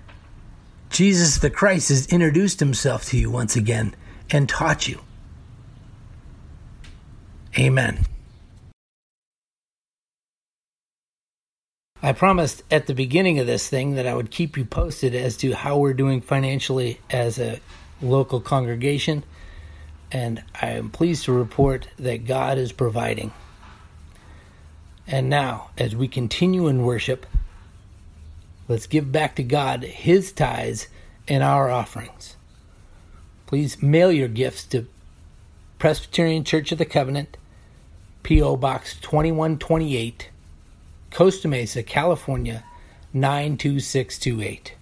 Jesus 0.89 1.37
the 1.37 1.49
Christ, 1.49 1.89
has 1.89 2.07
introduced 2.07 2.59
himself 2.59 3.05
to 3.05 3.17
you 3.17 3.31
once 3.31 3.55
again 3.55 3.95
and 4.29 4.49
taught 4.49 4.87
you. 4.87 4.99
Amen. 7.57 8.05
I 12.01 12.11
promised 12.11 12.63
at 12.69 12.87
the 12.87 12.93
beginning 12.93 13.39
of 13.39 13.47
this 13.47 13.69
thing 13.69 13.95
that 13.95 14.07
I 14.07 14.13
would 14.13 14.29
keep 14.29 14.57
you 14.57 14.65
posted 14.65 15.15
as 15.15 15.37
to 15.37 15.53
how 15.53 15.77
we're 15.77 15.93
doing 15.93 16.19
financially 16.19 16.99
as 17.09 17.39
a 17.39 17.61
local 18.01 18.41
congregation, 18.41 19.23
and 20.11 20.43
I 20.61 20.71
am 20.71 20.89
pleased 20.89 21.25
to 21.25 21.31
report 21.31 21.87
that 21.97 22.25
God 22.25 22.57
is 22.57 22.73
providing. 22.73 23.31
And 25.07 25.29
now, 25.29 25.69
as 25.77 25.95
we 25.95 26.07
continue 26.07 26.67
in 26.67 26.83
worship, 26.83 27.25
let's 28.67 28.87
give 28.87 29.11
back 29.11 29.35
to 29.35 29.43
God 29.43 29.83
His 29.83 30.31
tithes 30.31 30.87
and 31.27 31.41
our 31.41 31.69
offerings. 31.69 32.35
Please 33.45 33.81
mail 33.81 34.11
your 34.11 34.27
gifts 34.27 34.65
to 34.65 34.87
Presbyterian 35.79 36.43
Church 36.43 36.71
of 36.71 36.79
the 36.79 36.85
Covenant, 36.85 37.37
P.O. 38.23 38.55
Box 38.55 38.95
2128. 39.01 40.29
Costa 41.11 41.47
Mesa, 41.47 41.83
California 41.83 42.63
92628. 43.13 44.73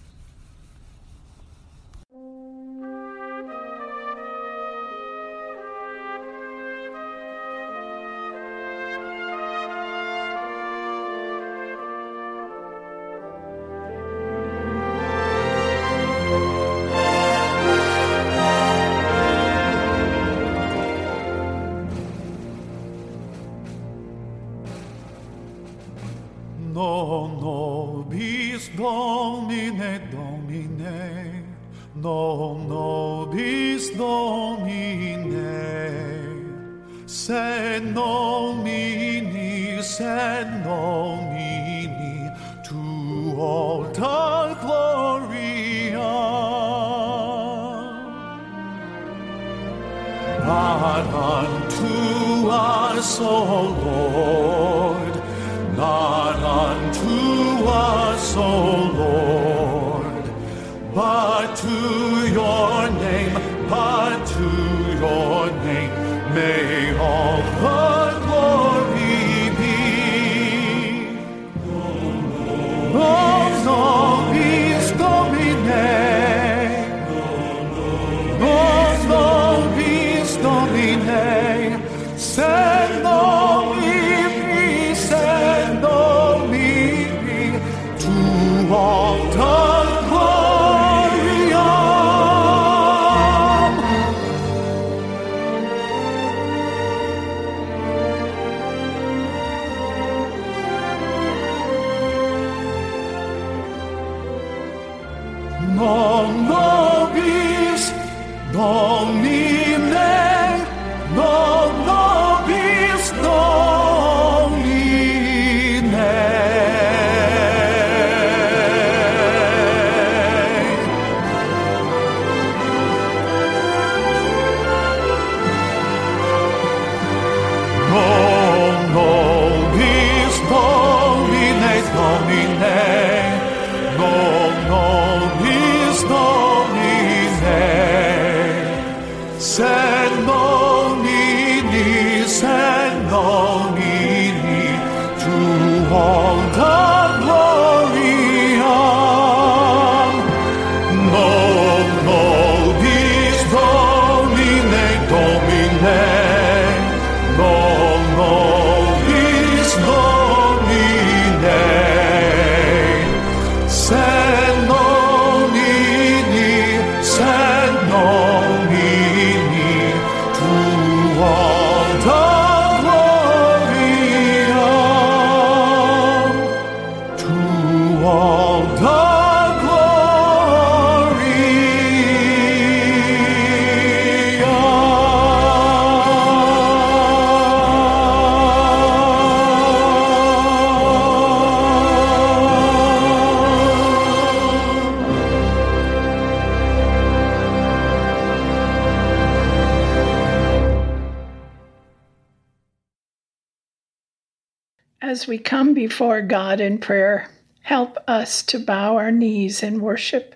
We 205.31 205.37
come 205.37 205.73
before 205.73 206.21
God 206.21 206.59
in 206.59 206.77
prayer, 206.77 207.29
help 207.61 207.97
us 208.05 208.43
to 208.43 208.59
bow 208.59 208.97
our 208.97 209.13
knees 209.13 209.63
in 209.63 209.79
worship, 209.79 210.35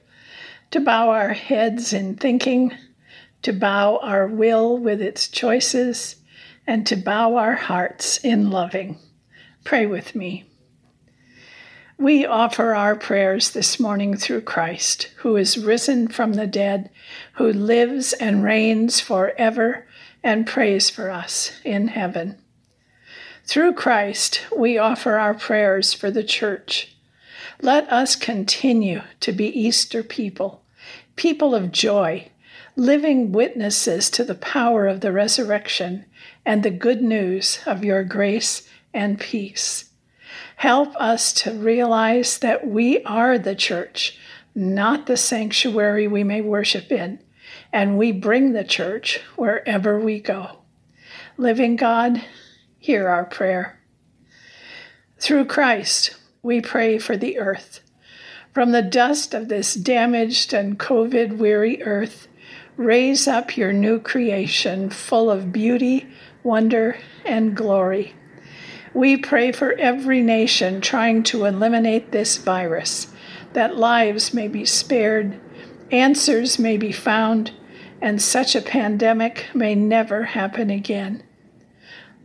to 0.72 0.80
bow 0.80 1.10
our 1.10 1.34
heads 1.34 1.92
in 1.92 2.16
thinking, 2.16 2.72
to 3.42 3.52
bow 3.52 3.98
our 3.98 4.26
will 4.26 4.78
with 4.78 5.02
its 5.02 5.28
choices, 5.28 6.16
and 6.66 6.88
to 6.88 6.96
bow 6.96 7.36
our 7.36 7.56
hearts 7.56 8.20
in 8.24 8.50
loving. 8.50 8.98
Pray 9.66 9.86
with 9.86 10.16
me. 10.16 10.46
We 11.98 12.26
offer 12.26 12.74
our 12.74 12.96
prayers 12.96 13.52
this 13.52 13.78
morning 13.78 14.16
through 14.16 14.44
Christ, 14.44 15.12
who 15.18 15.36
is 15.36 15.58
risen 15.58 16.08
from 16.08 16.36
the 16.36 16.48
dead, 16.48 16.90
who 17.34 17.52
lives 17.52 18.14
and 18.14 18.46
reigns 18.46 19.02
forever 19.02 19.86
and 20.24 20.48
prays 20.48 20.90
for 20.90 21.12
us 21.12 21.60
in 21.66 21.90
heaven. 21.90 22.38
Through 23.48 23.74
Christ, 23.74 24.42
we 24.56 24.80
offer 24.80 25.20
our 25.20 25.36
prayers 25.36 25.94
for 25.94 26.10
the 26.10 26.24
church. 26.24 26.96
Let 27.62 27.88
us 27.92 28.16
continue 28.16 29.04
to 29.20 29.32
be 29.32 29.48
Easter 29.48 30.02
people, 30.02 30.64
people 31.16 31.54
of 31.54 31.72
joy, 31.72 32.32
living 32.76 33.32
witnesses 33.32 34.10
to 34.10 34.24
the 34.24 34.34
power 34.34 34.88
of 34.88 35.02
the 35.02 35.12
resurrection 35.12 36.06
and 36.44 36.64
the 36.64 36.72
good 36.72 37.04
news 37.04 37.60
of 37.68 37.86
your 37.86 38.04
grace 38.04 38.68
and 38.96 39.20
peace. 39.20 39.92
Help 40.56 40.96
us 40.96 41.32
to 41.34 41.52
realize 41.54 42.40
that 42.40 42.66
we 42.66 43.04
are 43.04 43.38
the 43.38 43.56
church, 43.56 44.18
not 44.56 45.06
the 45.06 45.18
sanctuary 45.18 46.08
we 46.08 46.24
may 46.24 46.42
worship 46.42 46.92
in, 46.92 47.20
and 47.72 47.96
we 47.96 48.12
bring 48.12 48.54
the 48.54 48.64
church 48.64 49.20
wherever 49.36 50.00
we 50.00 50.20
go. 50.20 50.58
Living 51.38 51.76
God, 51.76 52.24
hear 52.86 53.08
our 53.08 53.26
prayer. 53.26 53.80
Through 55.18 55.46
Christ, 55.46 56.16
we 56.44 56.62
pray 56.62 57.00
for 57.00 57.18
the 57.18 57.40
earth. 57.40 57.80
From 58.54 58.74
the 58.74 58.84
dust 58.84 59.34
of 59.34 59.48
this 59.48 59.74
damaged 59.74 60.54
and 60.54 60.78
COVID 60.78 61.38
weary 61.38 61.82
earth, 61.82 62.28
raise 62.78 63.28
up 63.28 63.58
your 63.58 63.74
new 63.74 64.00
creation 64.00 64.92
full 64.92 65.32
of 65.32 65.52
beauty, 65.52 66.08
wonder, 66.44 67.00
and 67.26 67.58
glory. 67.58 68.14
We 68.94 69.18
pray 69.18 69.52
for 69.52 69.74
every 69.74 70.22
nation 70.22 70.80
trying 70.80 71.24
to 71.24 71.46
eliminate 71.46 72.12
this 72.12 72.38
virus, 72.38 73.08
that 73.54 73.78
lives 73.78 74.32
may 74.32 74.48
be 74.48 74.64
spared, 74.64 75.40
answers 75.90 76.60
may 76.60 76.78
be 76.78 76.92
found, 76.92 77.50
and 78.00 78.22
such 78.22 78.56
a 78.56 78.62
pandemic 78.62 79.48
may 79.56 79.74
never 79.74 80.22
happen 80.22 80.70
again. 80.70 81.24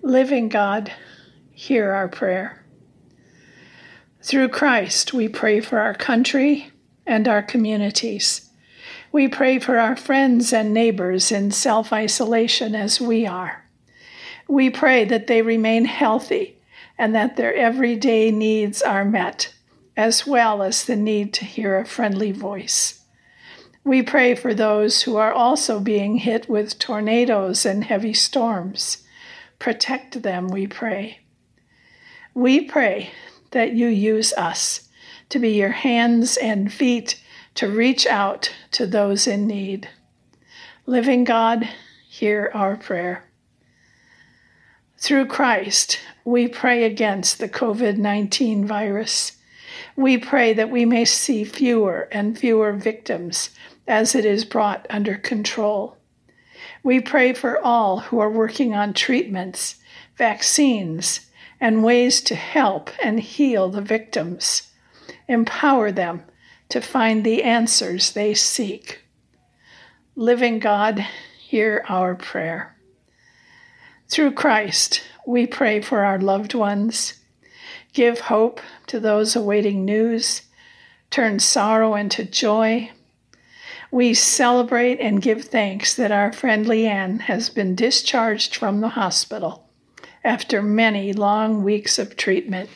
Living 0.02 0.48
God, 0.48 0.90
hear 1.52 1.92
our 1.92 2.08
prayer. 2.08 2.64
Through 4.22 4.48
Christ, 4.48 5.12
we 5.12 5.28
pray 5.28 5.60
for 5.60 5.78
our 5.78 5.92
country 5.92 6.72
and 7.06 7.28
our 7.28 7.42
communities. 7.42 8.48
We 9.12 9.28
pray 9.28 9.58
for 9.58 9.78
our 9.78 9.96
friends 9.96 10.54
and 10.54 10.72
neighbors 10.72 11.30
in 11.30 11.50
self 11.50 11.92
isolation 11.92 12.74
as 12.74 12.98
we 12.98 13.26
are. 13.26 13.66
We 14.48 14.70
pray 14.70 15.04
that 15.04 15.26
they 15.26 15.42
remain 15.42 15.84
healthy 15.84 16.56
and 16.96 17.14
that 17.14 17.36
their 17.36 17.54
everyday 17.54 18.30
needs 18.30 18.80
are 18.80 19.04
met, 19.04 19.52
as 19.98 20.26
well 20.26 20.62
as 20.62 20.82
the 20.82 20.96
need 20.96 21.34
to 21.34 21.44
hear 21.44 21.76
a 21.76 21.84
friendly 21.84 22.32
voice. 22.32 23.04
We 23.84 24.02
pray 24.02 24.34
for 24.34 24.54
those 24.54 25.02
who 25.02 25.16
are 25.16 25.32
also 25.32 25.78
being 25.78 26.16
hit 26.16 26.48
with 26.48 26.78
tornadoes 26.78 27.66
and 27.66 27.84
heavy 27.84 28.14
storms. 28.14 29.04
Protect 29.60 30.22
them, 30.22 30.48
we 30.48 30.66
pray. 30.66 31.20
We 32.34 32.62
pray 32.62 33.10
that 33.50 33.74
you 33.74 33.88
use 33.88 34.32
us 34.32 34.88
to 35.28 35.38
be 35.38 35.50
your 35.50 35.70
hands 35.70 36.38
and 36.38 36.72
feet 36.72 37.22
to 37.56 37.68
reach 37.68 38.06
out 38.06 38.52
to 38.72 38.86
those 38.86 39.26
in 39.26 39.46
need. 39.46 39.88
Living 40.86 41.24
God, 41.24 41.68
hear 42.08 42.50
our 42.54 42.76
prayer. 42.76 43.30
Through 44.96 45.26
Christ, 45.26 46.00
we 46.24 46.48
pray 46.48 46.84
against 46.84 47.38
the 47.38 47.48
COVID 47.48 47.98
19 47.98 48.66
virus. 48.66 49.36
We 49.94 50.16
pray 50.16 50.54
that 50.54 50.70
we 50.70 50.86
may 50.86 51.04
see 51.04 51.44
fewer 51.44 52.08
and 52.10 52.38
fewer 52.38 52.72
victims 52.72 53.50
as 53.86 54.14
it 54.14 54.24
is 54.24 54.46
brought 54.46 54.86
under 54.88 55.16
control. 55.16 55.98
We 56.82 57.00
pray 57.00 57.34
for 57.34 57.62
all 57.62 58.00
who 58.00 58.18
are 58.20 58.30
working 58.30 58.74
on 58.74 58.94
treatments, 58.94 59.76
vaccines, 60.16 61.20
and 61.60 61.84
ways 61.84 62.22
to 62.22 62.34
help 62.34 62.90
and 63.02 63.20
heal 63.20 63.68
the 63.68 63.82
victims. 63.82 64.70
Empower 65.28 65.92
them 65.92 66.24
to 66.70 66.80
find 66.80 67.22
the 67.22 67.42
answers 67.42 68.12
they 68.12 68.32
seek. 68.32 69.02
Living 70.16 70.58
God, 70.58 71.06
hear 71.38 71.84
our 71.88 72.14
prayer. 72.14 72.76
Through 74.08 74.32
Christ, 74.32 75.02
we 75.26 75.46
pray 75.46 75.80
for 75.80 76.04
our 76.04 76.18
loved 76.18 76.54
ones. 76.54 77.14
Give 77.92 78.18
hope 78.20 78.60
to 78.86 78.98
those 78.98 79.36
awaiting 79.36 79.84
news. 79.84 80.42
Turn 81.10 81.40
sorrow 81.40 81.94
into 81.94 82.24
joy 82.24 82.90
we 83.90 84.14
celebrate 84.14 85.00
and 85.00 85.22
give 85.22 85.44
thanks 85.44 85.94
that 85.94 86.12
our 86.12 86.32
friend 86.32 86.66
Leanne 86.66 87.22
has 87.22 87.50
been 87.50 87.74
discharged 87.74 88.54
from 88.54 88.80
the 88.80 88.90
hospital 88.90 89.68
after 90.22 90.62
many 90.62 91.12
long 91.12 91.64
weeks 91.64 91.98
of 91.98 92.16
treatment. 92.16 92.70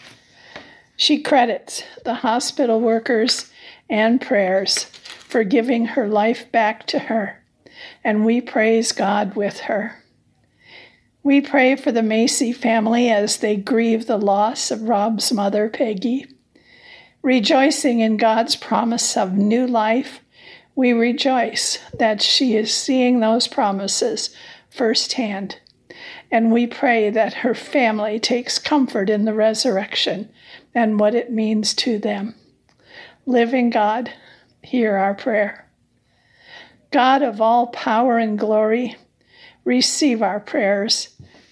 She 0.97 1.23
credits 1.23 1.83
the 2.05 2.15
hospital 2.15 2.81
workers 2.81 3.51
and 3.89 4.21
prayers 4.21 4.85
for 4.85 5.45
giving 5.45 5.87
her 5.87 6.09
life 6.09 6.51
back 6.51 6.87
to 6.89 6.99
her, 6.99 7.43
and 8.03 8.25
we 8.25 8.41
praise 8.41 8.93
God 8.93 9.37
with 9.37 9.61
her. 9.61 10.03
We 11.23 11.41
pray 11.41 11.77
for 11.77 11.91
the 11.91 12.03
Macy 12.03 12.53
family 12.53 13.11
as 13.11 13.39
they 13.39 13.57
grieve 13.57 14.07
the 14.07 14.19
loss 14.19 14.71
of 14.71 14.83
Rob's 14.83 15.33
mother, 15.33 15.69
Peggy. 15.69 16.27
Rejoicing 17.23 18.01
in 18.01 18.19
God's 18.19 18.57
promise 18.57 19.17
of 19.17 19.33
new 19.33 19.67
life 19.67 20.21
we 20.77 20.93
rejoice 20.93 21.79
that 21.99 22.21
she 22.21 22.57
is 22.57 22.75
seeing 22.75 23.21
those 23.21 23.47
promises 23.47 24.35
firsthand, 24.71 25.61
and 26.31 26.51
we 26.51 26.67
pray 26.67 27.11
that 27.11 27.35
her 27.35 27.55
family 27.55 28.19
takes 28.19 28.59
comfort 28.59 29.09
in 29.09 29.25
the 29.25 29.35
resurrection 29.35 30.29
and 30.75 30.99
what 30.99 31.15
it 31.15 31.31
means 31.31 31.75
to 31.75 31.99
them. 31.99 32.35
Living 33.27 33.71
God, 33.71 34.13
hear 34.63 34.97
our 34.97 35.15
prayer. 35.15 35.69
God 36.91 37.23
of 37.23 37.41
all 37.41 37.69
power 37.69 38.19
and 38.19 38.39
glory, 38.39 38.97
receive 39.65 40.23
our 40.23 40.41
prayers 40.41 41.09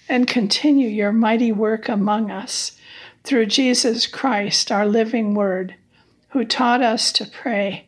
and 0.09 0.27
continue 0.27 0.87
your 0.87 1.13
mighty 1.13 1.51
work 1.51 1.87
among 1.87 2.29
us 2.29 2.77
through 3.23 3.45
Jesus 3.45 4.05
Christ, 4.05 4.71
our 4.71 4.85
living 4.85 5.33
word, 5.33 5.75
who 6.29 6.43
taught 6.43 6.81
us 6.81 7.11
to 7.13 7.25
pray 7.25 7.87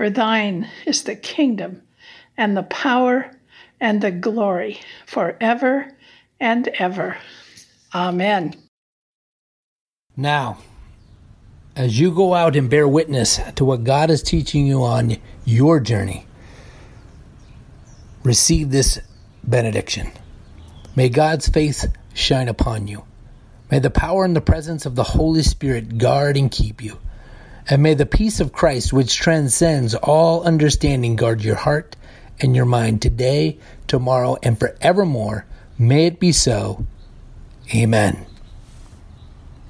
For 0.00 0.08
thine 0.08 0.66
is 0.86 1.02
the 1.02 1.14
kingdom 1.14 1.82
and 2.34 2.56
the 2.56 2.62
power 2.62 3.30
and 3.80 4.00
the 4.00 4.10
glory 4.10 4.80
forever 5.04 5.94
and 6.40 6.68
ever. 6.68 7.18
Amen. 7.94 8.54
Now, 10.16 10.56
as 11.76 12.00
you 12.00 12.14
go 12.14 12.32
out 12.32 12.56
and 12.56 12.70
bear 12.70 12.88
witness 12.88 13.40
to 13.56 13.64
what 13.66 13.84
God 13.84 14.08
is 14.08 14.22
teaching 14.22 14.66
you 14.66 14.84
on 14.84 15.18
your 15.44 15.78
journey, 15.80 16.24
receive 18.24 18.70
this 18.70 19.00
benediction. 19.44 20.10
May 20.96 21.10
God's 21.10 21.46
face 21.46 21.86
shine 22.14 22.48
upon 22.48 22.88
you. 22.88 23.04
May 23.70 23.80
the 23.80 23.90
power 23.90 24.24
and 24.24 24.34
the 24.34 24.40
presence 24.40 24.86
of 24.86 24.94
the 24.94 25.04
Holy 25.04 25.42
Spirit 25.42 25.98
guard 25.98 26.38
and 26.38 26.50
keep 26.50 26.82
you. 26.82 26.96
And 27.70 27.84
may 27.84 27.94
the 27.94 28.04
peace 28.04 28.40
of 28.40 28.52
Christ, 28.52 28.92
which 28.92 29.16
transcends 29.16 29.94
all 29.94 30.42
understanding, 30.42 31.14
guard 31.14 31.44
your 31.44 31.54
heart 31.54 31.94
and 32.40 32.56
your 32.56 32.64
mind 32.64 33.00
today, 33.00 33.58
tomorrow, 33.86 34.36
and 34.42 34.58
forevermore. 34.58 35.46
May 35.78 36.06
it 36.06 36.18
be 36.18 36.32
so. 36.32 36.84
Amen. 37.72 38.26